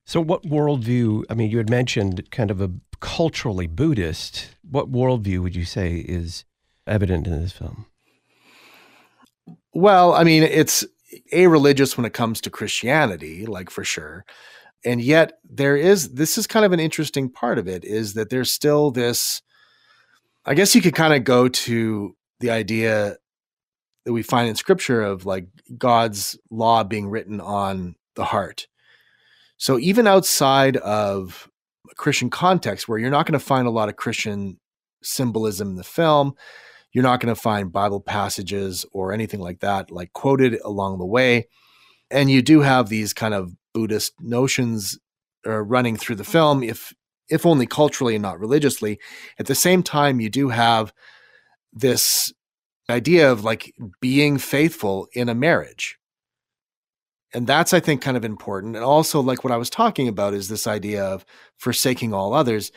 So, 0.05 0.20
what 0.20 0.44
worldview? 0.44 1.25
I 1.29 1.35
mean, 1.35 1.51
you 1.51 1.59
had 1.59 1.70
mentioned 1.70 2.31
kind 2.31 2.53
of 2.53 2.61
a 2.61 2.70
culturally 3.01 3.66
Buddhist. 3.66 4.55
What 4.68 4.92
worldview 4.92 5.40
would 5.40 5.57
you 5.57 5.64
say 5.64 5.96
is 5.96 6.44
evident 6.87 7.27
in 7.27 7.40
this 7.40 7.53
film? 7.53 7.87
Well, 9.72 10.12
I 10.14 10.22
mean, 10.22 10.44
it's 10.44 10.85
a 11.33 11.48
religious 11.48 11.96
when 11.96 12.05
it 12.05 12.12
comes 12.12 12.40
to 12.42 12.51
Christianity, 12.51 13.44
like 13.46 13.70
for 13.70 13.83
sure 13.83 14.25
and 14.85 15.01
yet 15.01 15.38
there 15.49 15.77
is 15.77 16.14
this 16.14 16.37
is 16.38 16.47
kind 16.47 16.64
of 16.64 16.73
an 16.73 16.81
interesting 16.81 17.31
part 17.31 17.59
of 17.59 17.68
it 17.68 17.85
is 17.85 18.14
that 18.14 18.31
there's 18.31 18.53
still 18.53 18.90
this 18.90 19.42
i 20.45 20.55
guess 20.55 20.75
you 20.75 20.83
could 20.83 20.95
kind 20.95 21.14
of 21.14 21.25
go 21.25 21.49
to 21.49 22.16
the 22.40 22.51
idea 22.51 23.16
that 24.05 24.12
we 24.12 24.23
find 24.23 24.49
in 24.49 24.55
scripture 24.57 25.03
of 25.03 25.25
like 25.27 25.47
god's 25.79 26.38
law 26.51 26.83
being 26.85 27.09
written 27.09 27.40
on 27.40 27.95
the 28.14 28.25
heart. 28.25 28.66
So 29.57 29.79
even 29.79 30.07
outside 30.07 30.77
of 30.79 31.49
a 31.90 31.95
christian 31.95 32.31
context 32.31 32.88
where 32.88 32.99
you're 32.99 33.11
not 33.11 33.27
going 33.27 33.38
to 33.38 33.45
find 33.45 33.66
a 33.66 33.71
lot 33.71 33.88
of 33.88 33.97
christian 33.97 34.59
symbolism 35.03 35.71
in 35.71 35.77
the 35.77 35.85
film 35.85 36.35
you're 36.92 37.03
not 37.03 37.21
going 37.21 37.35
to 37.35 37.40
find 37.40 37.73
bible 37.73 38.01
passages 38.01 38.85
or 38.92 39.12
anything 39.12 39.40
like 39.40 39.61
that 39.61 39.90
like 39.90 40.12
quoted 40.12 40.59
along 40.64 40.99
the 40.99 41.07
way. 41.07 41.49
And 42.11 42.31
you 42.31 42.42
do 42.42 42.61
have 42.61 42.88
these 42.88 43.14
kind 43.14 43.35
of 43.35 43.53
Buddhist 43.72 44.12
notions 44.20 44.98
uh, 45.46 45.62
running 45.62 45.96
through 45.96 46.16
the 46.16 46.24
film, 46.24 46.62
if 46.62 46.92
if 47.28 47.46
only 47.46 47.66
culturally 47.66 48.14
and 48.14 48.22
not 48.22 48.38
religiously. 48.38 48.98
At 49.38 49.46
the 49.46 49.54
same 49.54 49.82
time, 49.82 50.20
you 50.20 50.28
do 50.28 50.50
have 50.50 50.92
this 51.72 52.32
idea 52.90 53.30
of 53.30 53.42
like 53.44 53.72
being 54.00 54.38
faithful 54.38 55.08
in 55.12 55.28
a 55.28 55.35
marriage. 55.35 55.98
And 57.35 57.46
that's, 57.46 57.72
I 57.72 57.80
think, 57.80 58.02
kind 58.02 58.16
of 58.16 58.24
important. 58.24 58.76
And 58.76 58.85
also, 58.85 59.20
like 59.20 59.42
what 59.42 59.52
I 59.52 59.56
was 59.56 59.70
talking 59.70 60.08
about, 60.08 60.35
is 60.35 60.48
this 60.48 60.66
idea 60.66 61.02
of 61.02 61.24
forsaking 61.56 62.12
all 62.12 62.35
others, 62.35 62.70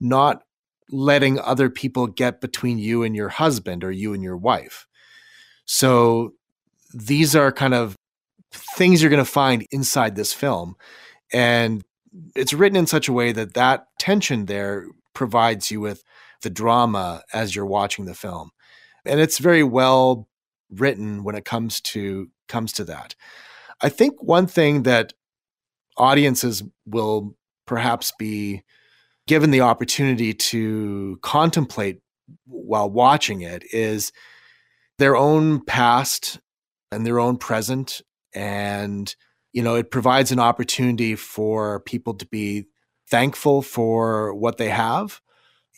not 0.00 0.42
letting 0.90 1.40
other 1.40 1.68
people 1.68 2.06
get 2.06 2.40
between 2.40 2.78
you 2.78 3.02
and 3.02 3.16
your 3.16 3.30
husband 3.30 3.82
or 3.82 3.90
you 3.90 4.14
and 4.14 4.22
your 4.22 4.36
wife. 4.36 4.86
So 5.64 6.34
these 6.94 7.34
are 7.34 7.50
kind 7.50 7.74
of 7.74 7.96
things 8.52 9.00
you're 9.00 9.10
going 9.10 9.24
to 9.24 9.30
find 9.30 9.66
inside 9.70 10.16
this 10.16 10.32
film. 10.32 10.76
And 11.32 11.84
it's 12.34 12.52
written 12.52 12.76
in 12.76 12.86
such 12.86 13.08
a 13.08 13.12
way 13.12 13.32
that 13.32 13.54
that 13.54 13.86
tension 13.98 14.46
there 14.46 14.86
provides 15.14 15.70
you 15.70 15.80
with 15.80 16.02
the 16.42 16.50
drama 16.50 17.22
as 17.32 17.54
you're 17.54 17.66
watching 17.66 18.04
the 18.04 18.14
film. 18.14 18.50
And 19.04 19.20
it's 19.20 19.38
very 19.38 19.62
well 19.62 20.28
written 20.70 21.24
when 21.24 21.34
it 21.34 21.44
comes 21.44 21.80
to 21.80 22.28
comes 22.48 22.72
to 22.72 22.84
that. 22.84 23.14
I 23.82 23.88
think 23.88 24.22
one 24.22 24.46
thing 24.46 24.84
that 24.84 25.12
audiences 25.96 26.62
will 26.86 27.36
perhaps 27.66 28.12
be 28.18 28.62
given 29.26 29.50
the 29.50 29.60
opportunity 29.60 30.32
to 30.32 31.18
contemplate 31.22 32.00
while 32.46 32.88
watching 32.88 33.40
it 33.40 33.64
is 33.72 34.12
their 34.98 35.16
own 35.16 35.64
past 35.64 36.40
and 36.92 37.04
their 37.04 37.18
own 37.18 37.36
present 37.36 38.00
and 38.36 39.16
you 39.52 39.62
know 39.62 39.74
it 39.74 39.90
provides 39.90 40.30
an 40.30 40.38
opportunity 40.38 41.16
for 41.16 41.80
people 41.80 42.14
to 42.14 42.26
be 42.26 42.66
thankful 43.08 43.62
for 43.62 44.34
what 44.34 44.58
they 44.58 44.68
have 44.68 45.20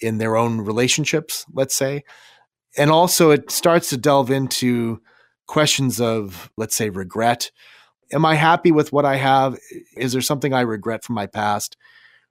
in 0.02 0.18
their 0.18 0.36
own 0.36 0.60
relationships 0.60 1.46
let's 1.54 1.74
say. 1.74 2.04
And 2.76 2.90
also 2.90 3.30
it 3.30 3.50
starts 3.50 3.88
to 3.90 3.96
delve 3.96 4.30
into 4.30 5.00
questions 5.46 6.00
of 6.00 6.50
let's 6.56 6.76
say 6.76 6.90
regret. 6.90 7.50
Am 8.12 8.24
i 8.24 8.34
happy 8.34 8.72
with 8.72 8.92
what 8.92 9.04
i 9.04 9.16
have? 9.16 9.58
Is 9.96 10.12
there 10.12 10.20
something 10.20 10.52
i 10.52 10.60
regret 10.60 11.04
from 11.04 11.14
my 11.14 11.26
past? 11.26 11.76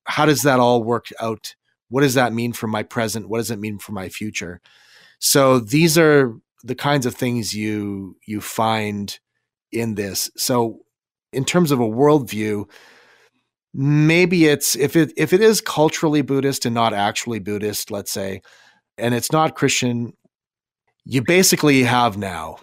How 0.04 0.26
does 0.26 0.42
that 0.44 0.60
all 0.60 0.84
work 0.84 1.08
out? 1.22 1.56
What 1.90 2.02
does 2.02 2.16
that 2.16 2.34
mean 2.34 2.52
for 2.54 2.68
my 2.68 2.84
present? 2.84 3.30
What 3.30 3.38
does 3.38 3.52
it 3.52 3.60
mean 3.60 3.78
for 3.80 3.94
my 3.94 4.10
future? 4.10 4.60
So 5.20 5.60
these 5.60 5.98
are 5.98 6.36
the 6.64 6.76
kinds 6.76 7.06
of 7.06 7.16
things 7.16 7.54
you 7.54 8.18
you 8.26 8.42
find 8.42 9.20
in 9.72 9.96
this 9.96 10.30
so 10.38 10.80
in 11.34 11.44
terms 11.44 11.72
of 11.72 11.80
a 11.80 11.88
worldview 11.88 12.70
maybe 13.74 14.46
it's 14.46 14.76
if 14.76 14.96
it 14.96 15.12
if 15.18 15.34
it 15.34 15.42
is 15.42 15.62
culturally 15.62 16.22
buddhist 16.22 16.66
and 16.66 16.74
not 16.74 16.94
actually 16.94 17.40
buddhist 17.40 17.92
let's 17.92 18.12
say 18.12 18.42
and 18.98 19.14
it's 19.14 19.32
not 19.32 19.56
christian 19.56 20.14
you 21.06 21.22
basically 21.22 21.84
have 21.84 22.18
now 22.18 22.58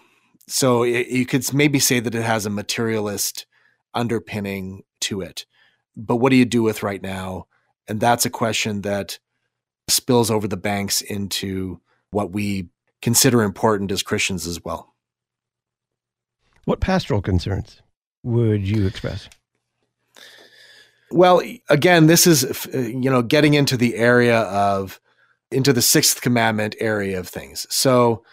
so 0.49 0.83
it, 0.83 1.09
you 1.09 1.25
could 1.25 1.53
maybe 1.55 1.79
say 1.79 2.01
that 2.01 2.15
it 2.15 2.23
has 2.23 2.47
a 2.47 2.51
materialist 2.51 3.47
underpinning 3.95 4.83
to 5.01 5.21
it 5.21 5.47
but 5.97 6.17
what 6.17 6.31
do 6.31 6.37
you 6.37 6.45
do 6.45 6.63
with 6.63 6.83
right 6.83 7.03
now? 7.03 7.47
And 7.89 8.01
that's 8.01 8.27
a 8.27 8.31
question 8.31 8.83
that 8.83 9.19
spills 9.89 10.31
over 10.31 10.49
the 10.49 10.57
banks 10.57 11.01
into 11.01 11.81
what 12.11 12.33
we 12.33 12.69
consider 13.03 13.43
important 13.43 13.93
as 13.93 14.03
Christians 14.03 14.47
as 14.47 14.63
well. 14.65 14.94
What 16.65 16.81
pastoral 16.81 17.21
concerns 17.23 17.81
would 18.23 18.67
you 18.67 18.87
express? 18.87 19.29
Well, 21.11 21.43
again, 21.69 22.07
this 22.07 22.27
is 22.27 22.45
uh, 22.75 22.79
you 22.79 23.11
know 23.11 23.23
getting 23.23 23.55
into 23.55 23.77
the 23.77 23.97
area 23.97 24.41
of 24.41 25.01
into 25.51 25.73
the 25.73 25.83
sixth 25.83 26.21
commandment 26.21 26.75
area 26.81 27.19
of 27.19 27.29
things. 27.29 27.67
So 27.71 28.25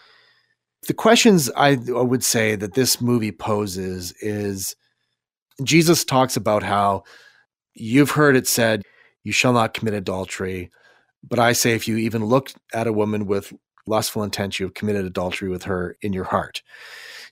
the 0.88 0.94
questions 0.94 1.50
I 1.56 1.76
would 1.76 2.24
say 2.24 2.56
that 2.56 2.74
this 2.74 3.00
movie 3.00 3.32
poses 3.32 4.12
is 4.20 4.74
Jesus 5.62 6.04
talks 6.04 6.36
about 6.36 6.62
how 6.62 7.04
You've 7.74 8.10
heard 8.10 8.36
it 8.36 8.46
said, 8.46 8.82
You 9.24 9.32
shall 9.32 9.52
not 9.52 9.74
commit 9.74 9.94
adultery. 9.94 10.70
But 11.26 11.38
I 11.38 11.52
say, 11.52 11.72
if 11.72 11.86
you 11.86 11.96
even 11.96 12.24
look 12.24 12.52
at 12.74 12.86
a 12.86 12.92
woman 12.92 13.26
with 13.26 13.52
lustful 13.86 14.22
intent, 14.22 14.58
you 14.58 14.66
have 14.66 14.74
committed 14.74 15.04
adultery 15.04 15.48
with 15.48 15.64
her 15.64 15.96
in 16.02 16.12
your 16.12 16.24
heart. 16.24 16.62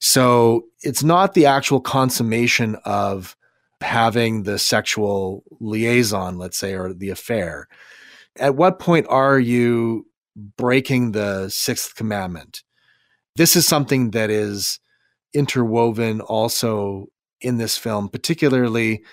So 0.01 0.65
it's 0.83 1.05
not 1.05 1.35
the 1.35 1.47
actual 1.47 1.81
consummation 1.81 2.77
of 2.85 3.37
having 3.81 4.43
the 4.43 4.59
sexual 4.59 5.45
liaison, 5.61 6.39
let's 6.39 6.57
say, 6.57 6.75
or 6.75 6.93
the 6.93 7.11
affair. 7.11 7.69
At 8.39 8.57
what 8.57 8.79
point 8.79 9.07
are 9.09 9.39
you 9.39 10.07
breaking 10.57 11.13
the 11.13 11.49
sixth 11.51 11.95
commandment? 11.95 12.63
This 13.37 13.55
is 13.57 13.67
something 13.67 14.11
that 14.13 14.31
is 14.31 14.81
interwoven 15.35 16.21
also 16.23 17.07
in 17.41 17.59
this 17.59 17.77
film, 17.77 18.09
particularly 18.09 19.05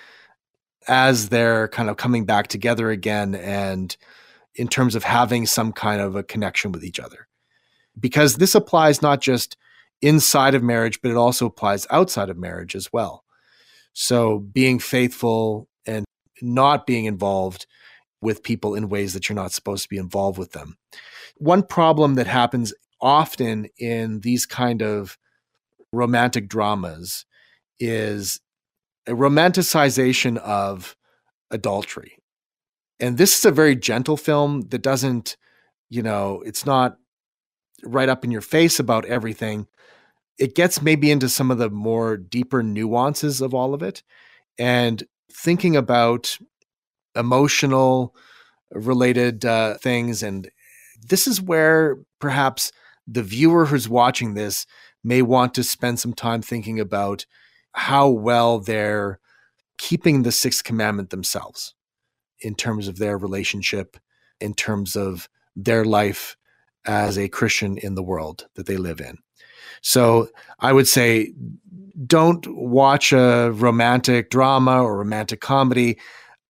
as 0.86 1.28
they're 1.28 1.68
kind 1.68 1.90
of 1.90 1.98
coming 1.98 2.24
back 2.24 2.48
together 2.48 2.90
again 2.90 3.34
and 3.34 3.96
in 4.54 4.68
terms 4.68 4.94
of 4.94 5.04
having 5.04 5.44
some 5.44 5.72
kind 5.72 6.00
of 6.00 6.16
a 6.16 6.22
connection 6.22 6.72
with 6.72 6.82
each 6.82 6.98
other. 6.98 7.28
Because 7.98 8.36
this 8.36 8.54
applies 8.54 9.02
not 9.02 9.20
just 9.20 9.56
inside 10.00 10.54
of 10.54 10.62
marriage, 10.62 11.00
but 11.02 11.10
it 11.10 11.16
also 11.16 11.46
applies 11.46 11.86
outside 11.90 12.30
of 12.30 12.36
marriage 12.36 12.74
as 12.74 12.92
well. 12.92 13.24
So 13.92 14.38
being 14.38 14.78
faithful 14.78 15.68
and 15.86 16.04
not 16.40 16.86
being 16.86 17.06
involved 17.06 17.66
with 18.20 18.42
people 18.42 18.74
in 18.74 18.88
ways 18.88 19.12
that 19.14 19.28
you're 19.28 19.36
not 19.36 19.52
supposed 19.52 19.84
to 19.84 19.88
be 19.88 19.98
involved 19.98 20.38
with 20.38 20.52
them. 20.52 20.76
One 21.36 21.62
problem 21.62 22.14
that 22.14 22.26
happens 22.26 22.72
often 23.00 23.68
in 23.78 24.20
these 24.20 24.46
kind 24.46 24.82
of 24.82 25.18
romantic 25.92 26.48
dramas 26.48 27.24
is 27.78 28.40
a 29.06 29.12
romanticization 29.12 30.36
of 30.38 30.96
adultery. 31.50 32.18
And 33.00 33.16
this 33.16 33.38
is 33.38 33.44
a 33.44 33.50
very 33.50 33.76
gentle 33.76 34.16
film 34.16 34.62
that 34.68 34.82
doesn't, 34.82 35.36
you 35.88 36.02
know, 36.02 36.42
it's 36.44 36.66
not 36.66 36.98
right 37.84 38.08
up 38.08 38.24
in 38.24 38.30
your 38.30 38.40
face 38.40 38.78
about 38.78 39.04
everything. 39.04 39.66
It 40.38 40.54
gets 40.54 40.82
maybe 40.82 41.10
into 41.10 41.28
some 41.28 41.50
of 41.50 41.58
the 41.58 41.70
more 41.70 42.16
deeper 42.16 42.62
nuances 42.62 43.40
of 43.40 43.54
all 43.54 43.74
of 43.74 43.82
it. 43.82 44.02
And 44.58 45.04
thinking 45.32 45.76
about 45.76 46.38
emotional 47.14 48.14
related 48.70 49.44
uh, 49.44 49.74
things. 49.78 50.22
And 50.22 50.50
this 51.02 51.26
is 51.26 51.40
where 51.40 51.98
perhaps 52.18 52.72
the 53.06 53.22
viewer 53.22 53.66
who's 53.66 53.88
watching 53.88 54.34
this 54.34 54.66
may 55.02 55.22
want 55.22 55.54
to 55.54 55.64
spend 55.64 55.98
some 55.98 56.12
time 56.12 56.42
thinking 56.42 56.78
about 56.80 57.24
how 57.72 58.08
well 58.08 58.58
they're 58.58 59.20
keeping 59.78 60.22
the 60.22 60.32
sixth 60.32 60.64
commandment 60.64 61.10
themselves 61.10 61.74
in 62.40 62.54
terms 62.54 62.88
of 62.88 62.98
their 62.98 63.16
relationship, 63.16 63.96
in 64.40 64.54
terms 64.54 64.96
of 64.96 65.28
their 65.54 65.84
life 65.84 66.36
as 66.88 67.16
a 67.16 67.28
Christian 67.28 67.78
in 67.78 67.94
the 67.94 68.02
world 68.02 68.48
that 68.54 68.66
they 68.66 68.76
live 68.76 69.00
in. 69.00 69.18
So 69.82 70.28
I 70.58 70.72
would 70.72 70.88
say 70.88 71.32
don't 72.06 72.44
watch 72.48 73.12
a 73.12 73.50
romantic 73.52 74.30
drama 74.30 74.82
or 74.82 74.98
romantic 74.98 75.40
comedy 75.40 75.98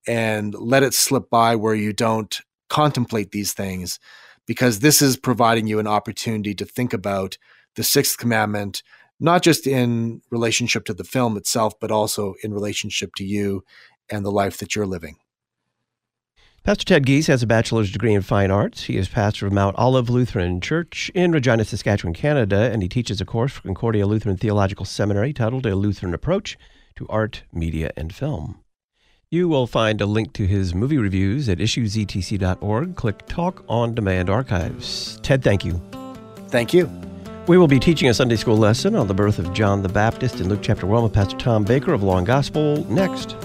and 0.06 0.54
let 0.54 0.82
it 0.82 0.94
slip 0.94 1.28
by 1.28 1.56
where 1.56 1.74
you 1.74 1.92
don't 1.92 2.40
contemplate 2.70 3.32
these 3.32 3.52
things 3.52 3.98
because 4.46 4.80
this 4.80 5.02
is 5.02 5.16
providing 5.16 5.66
you 5.66 5.78
an 5.78 5.86
opportunity 5.86 6.54
to 6.54 6.64
think 6.64 6.94
about 6.94 7.36
the 7.76 7.84
sixth 7.84 8.16
commandment 8.16 8.82
not 9.20 9.42
just 9.42 9.66
in 9.66 10.22
relationship 10.30 10.84
to 10.84 10.94
the 10.94 11.04
film 11.04 11.36
itself, 11.36 11.74
but 11.80 11.90
also 11.90 12.34
in 12.42 12.54
relationship 12.54 13.14
to 13.16 13.24
you 13.24 13.64
and 14.08 14.24
the 14.24 14.30
life 14.30 14.58
that 14.58 14.74
you're 14.74 14.86
living. 14.86 15.16
Pastor 16.68 16.84
Ted 16.84 17.06
Giese 17.06 17.28
has 17.28 17.42
a 17.42 17.46
bachelor's 17.46 17.90
degree 17.90 18.12
in 18.12 18.20
fine 18.20 18.50
arts. 18.50 18.82
He 18.82 18.98
is 18.98 19.08
pastor 19.08 19.46
of 19.46 19.54
Mount 19.54 19.74
Olive 19.78 20.10
Lutheran 20.10 20.60
Church 20.60 21.10
in 21.14 21.32
Regina, 21.32 21.64
Saskatchewan, 21.64 22.12
Canada, 22.12 22.70
and 22.70 22.82
he 22.82 22.90
teaches 22.90 23.22
a 23.22 23.24
course 23.24 23.52
for 23.52 23.62
Concordia 23.62 24.06
Lutheran 24.06 24.36
Theological 24.36 24.84
Seminary 24.84 25.32
titled 25.32 25.64
A 25.64 25.74
Lutheran 25.74 26.12
Approach 26.12 26.58
to 26.96 27.08
Art, 27.08 27.44
Media, 27.54 27.90
and 27.96 28.14
Film. 28.14 28.58
You 29.30 29.48
will 29.48 29.66
find 29.66 30.02
a 30.02 30.04
link 30.04 30.34
to 30.34 30.46
his 30.46 30.74
movie 30.74 30.98
reviews 30.98 31.48
at 31.48 31.56
issuesetc.org. 31.56 32.96
Click 32.96 33.26
Talk 33.26 33.64
on 33.66 33.94
Demand 33.94 34.28
Archives. 34.28 35.18
Ted, 35.22 35.42
thank 35.42 35.64
you. 35.64 35.80
Thank 36.48 36.74
you. 36.74 36.90
We 37.46 37.56
will 37.56 37.66
be 37.66 37.80
teaching 37.80 38.10
a 38.10 38.12
Sunday 38.12 38.36
school 38.36 38.58
lesson 38.58 38.94
on 38.94 39.06
the 39.06 39.14
birth 39.14 39.38
of 39.38 39.54
John 39.54 39.80
the 39.80 39.88
Baptist 39.88 40.38
in 40.38 40.50
Luke 40.50 40.60
chapter 40.60 40.86
1 40.86 41.02
with 41.02 41.14
Pastor 41.14 41.38
Tom 41.38 41.64
Baker 41.64 41.94
of 41.94 42.02
Long 42.02 42.18
and 42.18 42.26
Gospel 42.26 42.84
next. 42.92 43.36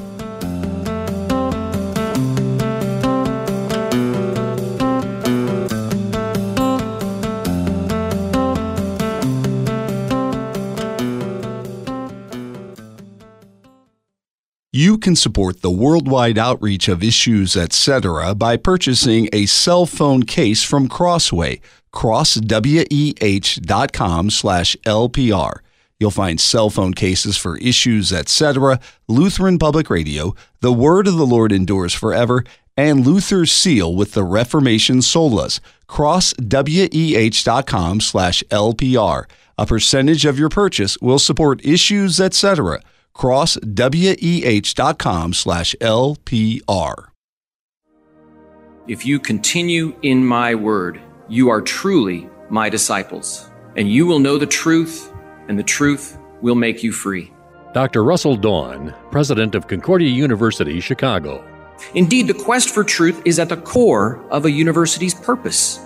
Can 15.03 15.15
support 15.15 15.61
the 15.61 15.69
worldwide 15.69 16.39
outreach 16.39 16.87
of 16.87 17.03
issues, 17.03 17.55
etc. 17.55 18.33
by 18.33 18.57
purchasing 18.57 19.29
a 19.31 19.45
cell 19.45 19.85
phone 19.85 20.23
case 20.23 20.63
from 20.63 20.87
Crossway, 20.87 21.59
crossweh.com 21.93 22.39
slash 24.31 24.75
LPR. 24.85 25.59
You'll 25.99 26.09
find 26.09 26.41
cell 26.41 26.71
phone 26.71 26.93
cases 26.93 27.37
for 27.37 27.57
issues, 27.57 28.11
etc., 28.11 28.79
Lutheran 29.07 29.59
Public 29.59 29.91
Radio, 29.91 30.33
The 30.61 30.73
Word 30.73 31.07
of 31.07 31.17
the 31.17 31.27
Lord 31.27 31.51
Endures 31.51 31.93
Forever, 31.93 32.43
and 32.75 33.05
Luther's 33.05 33.51
Seal 33.51 33.95
with 33.95 34.13
the 34.13 34.23
Reformation 34.23 34.97
Solas, 34.97 35.59
crossweh.com 35.87 36.31
slash 38.01 38.43
LPR. 38.49 39.25
A 39.57 39.65
percentage 39.67 40.25
of 40.25 40.39
your 40.39 40.49
purchase 40.49 40.97
will 40.99 41.19
support 41.19 41.63
issues, 41.63 42.19
etc., 42.19 42.81
crossweh.com 43.15 43.73
slash 45.33 45.75
LPR. 45.81 47.05
If 48.85 49.05
you 49.05 49.19
continue 49.19 49.95
in 50.01 50.25
my 50.25 50.55
word, 50.55 50.99
you 51.29 51.49
are 51.49 51.61
truly 51.61 52.29
my 52.49 52.69
disciples, 52.69 53.49
and 53.77 53.89
you 53.89 54.05
will 54.05 54.19
know 54.19 54.37
the 54.37 54.45
truth, 54.45 55.13
and 55.47 55.57
the 55.57 55.63
truth 55.63 56.17
will 56.41 56.55
make 56.55 56.83
you 56.83 56.91
free. 56.91 57.31
Dr. 57.73 58.03
Russell 58.03 58.35
Dawn, 58.35 58.93
president 59.09 59.55
of 59.55 59.67
Concordia 59.67 60.09
University, 60.09 60.79
Chicago. 60.79 61.43
Indeed, 61.95 62.27
the 62.27 62.33
quest 62.33 62.69
for 62.69 62.83
truth 62.83 63.21
is 63.25 63.39
at 63.39 63.49
the 63.49 63.57
core 63.57 64.23
of 64.29 64.45
a 64.45 64.51
university's 64.51 65.13
purpose. 65.13 65.79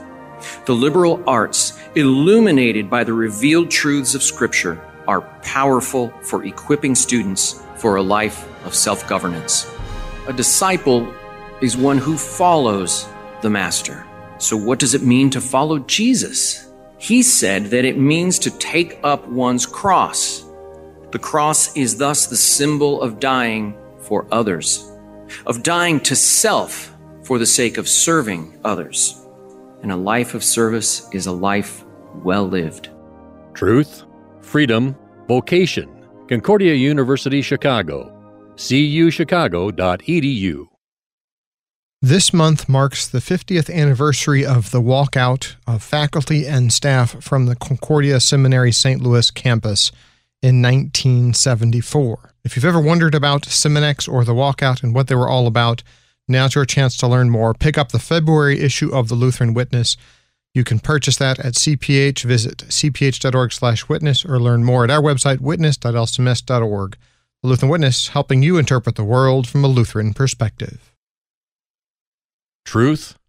The 0.66 0.74
liberal 0.74 1.24
arts, 1.28 1.80
illuminated 1.96 2.90
by 2.90 3.04
the 3.04 3.14
revealed 3.14 3.72
truths 3.72 4.16
of 4.16 4.24
Scripture, 4.24 4.82
are 5.08 5.22
powerful 5.42 6.10
for 6.22 6.44
equipping 6.46 6.96
students 6.96 7.64
for 7.78 7.96
a 7.96 8.02
life 8.02 8.48
of 8.66 8.76
self 8.76 9.08
governance. 9.08 9.72
A 10.28 10.34
disciple 10.34 11.14
is 11.62 11.78
one 11.78 11.98
who 11.98 12.18
follows 12.18 13.08
the 13.42 13.50
Master. 13.50 14.06
So, 14.40 14.56
what 14.58 14.80
does 14.80 14.94
it 14.94 15.02
mean 15.02 15.30
to 15.32 15.42
follow 15.42 15.80
Jesus? 15.80 16.72
He 17.00 17.22
said 17.22 17.66
that 17.66 17.86
it 17.86 17.98
means 17.98 18.40
to 18.40 18.52
take 18.52 19.00
up 19.04 19.28
one's 19.28 19.66
cross. 19.66 20.46
The 21.12 21.20
cross 21.20 21.76
is 21.76 21.98
thus 21.98 22.28
the 22.28 22.38
symbol 22.38 23.02
of 23.02 23.20
dying 23.20 23.78
for 24.00 24.28
others, 24.32 24.92
of 25.46 25.64
dying 25.64 26.00
to 26.02 26.16
self 26.16 26.96
for 27.24 27.40
the 27.40 27.46
sake 27.46 27.78
of 27.78 27.88
serving 27.88 28.60
others. 28.64 29.24
And 29.82 29.92
a 29.92 29.96
life 29.96 30.34
of 30.34 30.44
service 30.44 31.08
is 31.14 31.28
a 31.28 31.32
life 31.32 31.86
well 32.24 32.48
lived. 32.48 32.90
Truth, 33.54 34.04
freedom, 34.48 34.96
vocation. 35.28 35.90
Concordia 36.28 36.74
University, 36.74 37.42
Chicago. 37.42 38.14
cuchicago.edu. 38.56 40.68
This 42.02 42.32
month 42.32 42.70
marks 42.70 43.08
the 43.08 43.20
50th 43.20 43.74
anniversary 43.74 44.46
of 44.46 44.72
the 44.72 44.82
walkout 44.82 45.56
of 45.66 45.82
faculty 45.82 46.46
and 46.46 46.72
staff 46.72 47.24
from 47.24 47.48
the 47.48 47.56
Concordia 47.56 48.20
Seminary 48.20 48.72
St. 48.72 49.02
Louis 49.02 49.32
campus 49.32 49.92
in 50.44 50.62
1974. 50.62 52.36
If 52.44 52.56
you've 52.56 52.66
ever 52.66 52.80
wondered 52.80 53.16
about 53.16 53.44
Seminex 53.44 54.08
or 54.08 54.24
the 54.24 54.36
walkout 54.36 54.84
and 54.84 54.94
what 54.94 55.08
they 55.08 55.16
were 55.16 55.28
all 55.28 55.48
about, 55.48 55.82
now's 56.28 56.54
your 56.54 56.66
chance 56.66 56.96
to 56.98 57.08
learn 57.08 57.32
more. 57.32 57.56
Pick 57.56 57.80
up 57.80 57.92
the 57.92 58.00
February 58.00 58.60
issue 58.60 58.94
of 58.94 59.10
the 59.10 59.16
Lutheran 59.16 59.56
Witness. 59.56 59.98
You 60.58 60.64
can 60.64 60.80
purchase 60.80 61.18
that 61.18 61.38
at 61.38 61.54
CPH. 61.54 62.24
Visit 62.24 62.58
cph.org 62.70 63.54
slash 63.54 63.88
witness 63.88 64.26
or 64.26 64.40
learn 64.40 64.64
more 64.64 64.84
at 64.84 64.90
our 64.90 65.04
website 65.04 65.40
witness.lcms.org. 65.40 66.98
The 67.44 67.48
Lutheran 67.48 67.70
Witness, 67.70 68.08
helping 68.08 68.42
you 68.42 68.58
interpret 68.58 68.96
the 68.96 69.04
world 69.04 69.48
from 69.48 69.64
a 69.64 69.68
Lutheran 69.68 70.16
perspective. 70.16 70.92
Truth, 72.66 73.20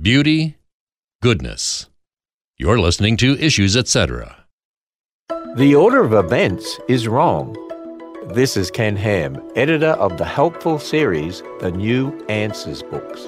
beauty, 0.00 0.58
goodness. 1.20 1.88
You're 2.56 2.78
listening 2.78 3.16
to 3.16 3.36
Issues, 3.40 3.76
etc. 3.76 4.44
The 5.56 5.74
order 5.74 6.04
of 6.04 6.12
events 6.12 6.78
is 6.86 7.08
wrong. 7.08 7.56
This 8.28 8.56
is 8.56 8.70
Ken 8.70 8.94
Ham, 8.94 9.42
editor 9.56 9.94
of 9.98 10.16
the 10.16 10.24
helpful 10.24 10.78
series, 10.78 11.42
The 11.58 11.72
New 11.72 12.24
Answers 12.28 12.84
books. 12.84 13.26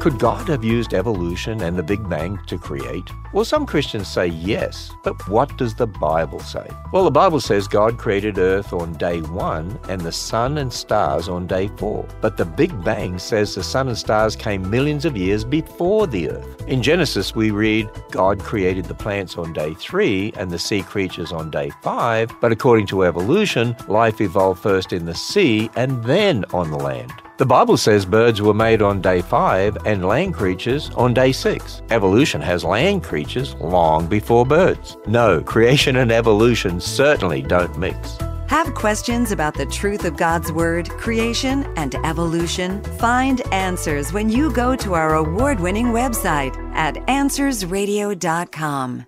Could 0.00 0.20
God 0.20 0.48
have 0.48 0.62
used 0.62 0.94
evolution 0.94 1.60
and 1.60 1.76
the 1.76 1.82
Big 1.82 2.08
Bang 2.08 2.38
to 2.46 2.56
create? 2.56 3.10
Well, 3.32 3.44
some 3.44 3.66
Christians 3.66 4.06
say 4.06 4.28
yes, 4.28 4.92
but 5.02 5.28
what 5.28 5.58
does 5.58 5.74
the 5.74 5.88
Bible 5.88 6.38
say? 6.38 6.70
Well, 6.92 7.02
the 7.02 7.10
Bible 7.10 7.40
says 7.40 7.66
God 7.66 7.98
created 7.98 8.38
Earth 8.38 8.72
on 8.72 8.92
day 8.92 9.22
one 9.22 9.76
and 9.88 10.00
the 10.00 10.12
sun 10.12 10.58
and 10.58 10.72
stars 10.72 11.28
on 11.28 11.48
day 11.48 11.66
four. 11.76 12.06
But 12.20 12.36
the 12.36 12.44
Big 12.44 12.84
Bang 12.84 13.18
says 13.18 13.56
the 13.56 13.64
sun 13.64 13.88
and 13.88 13.98
stars 13.98 14.36
came 14.36 14.70
millions 14.70 15.04
of 15.04 15.16
years 15.16 15.44
before 15.44 16.06
the 16.06 16.30
Earth. 16.30 16.68
In 16.68 16.80
Genesis, 16.80 17.34
we 17.34 17.50
read 17.50 17.90
God 18.12 18.38
created 18.38 18.84
the 18.84 18.94
plants 18.94 19.36
on 19.36 19.52
day 19.52 19.74
three 19.74 20.32
and 20.36 20.52
the 20.52 20.60
sea 20.60 20.82
creatures 20.82 21.32
on 21.32 21.50
day 21.50 21.72
five, 21.82 22.30
but 22.40 22.52
according 22.52 22.86
to 22.86 23.04
evolution, 23.04 23.74
life 23.88 24.20
evolved 24.20 24.62
first 24.62 24.92
in 24.92 25.06
the 25.06 25.14
sea 25.14 25.68
and 25.74 26.04
then 26.04 26.44
on 26.52 26.70
the 26.70 26.78
land. 26.78 27.12
The 27.38 27.46
Bible 27.46 27.76
says 27.76 28.04
birds 28.04 28.42
were 28.42 28.52
made 28.52 28.82
on 28.82 29.00
day 29.00 29.22
five 29.22 29.78
and 29.86 30.04
land 30.04 30.34
creatures 30.34 30.90
on 30.96 31.14
day 31.14 31.30
six. 31.30 31.82
Evolution 31.90 32.40
has 32.40 32.64
land 32.64 33.04
creatures 33.04 33.54
long 33.60 34.08
before 34.08 34.44
birds. 34.44 34.96
No, 35.06 35.40
creation 35.40 35.94
and 35.98 36.10
evolution 36.10 36.80
certainly 36.80 37.42
don't 37.42 37.78
mix. 37.78 38.18
Have 38.48 38.74
questions 38.74 39.30
about 39.30 39.54
the 39.54 39.66
truth 39.66 40.04
of 40.04 40.16
God's 40.16 40.50
Word, 40.50 40.90
creation, 40.90 41.72
and 41.76 41.94
evolution? 42.04 42.82
Find 42.98 43.40
answers 43.52 44.12
when 44.12 44.28
you 44.28 44.50
go 44.50 44.74
to 44.74 44.94
our 44.94 45.14
award 45.14 45.60
winning 45.60 45.92
website 45.92 46.56
at 46.74 46.96
AnswersRadio.com. 47.06 49.04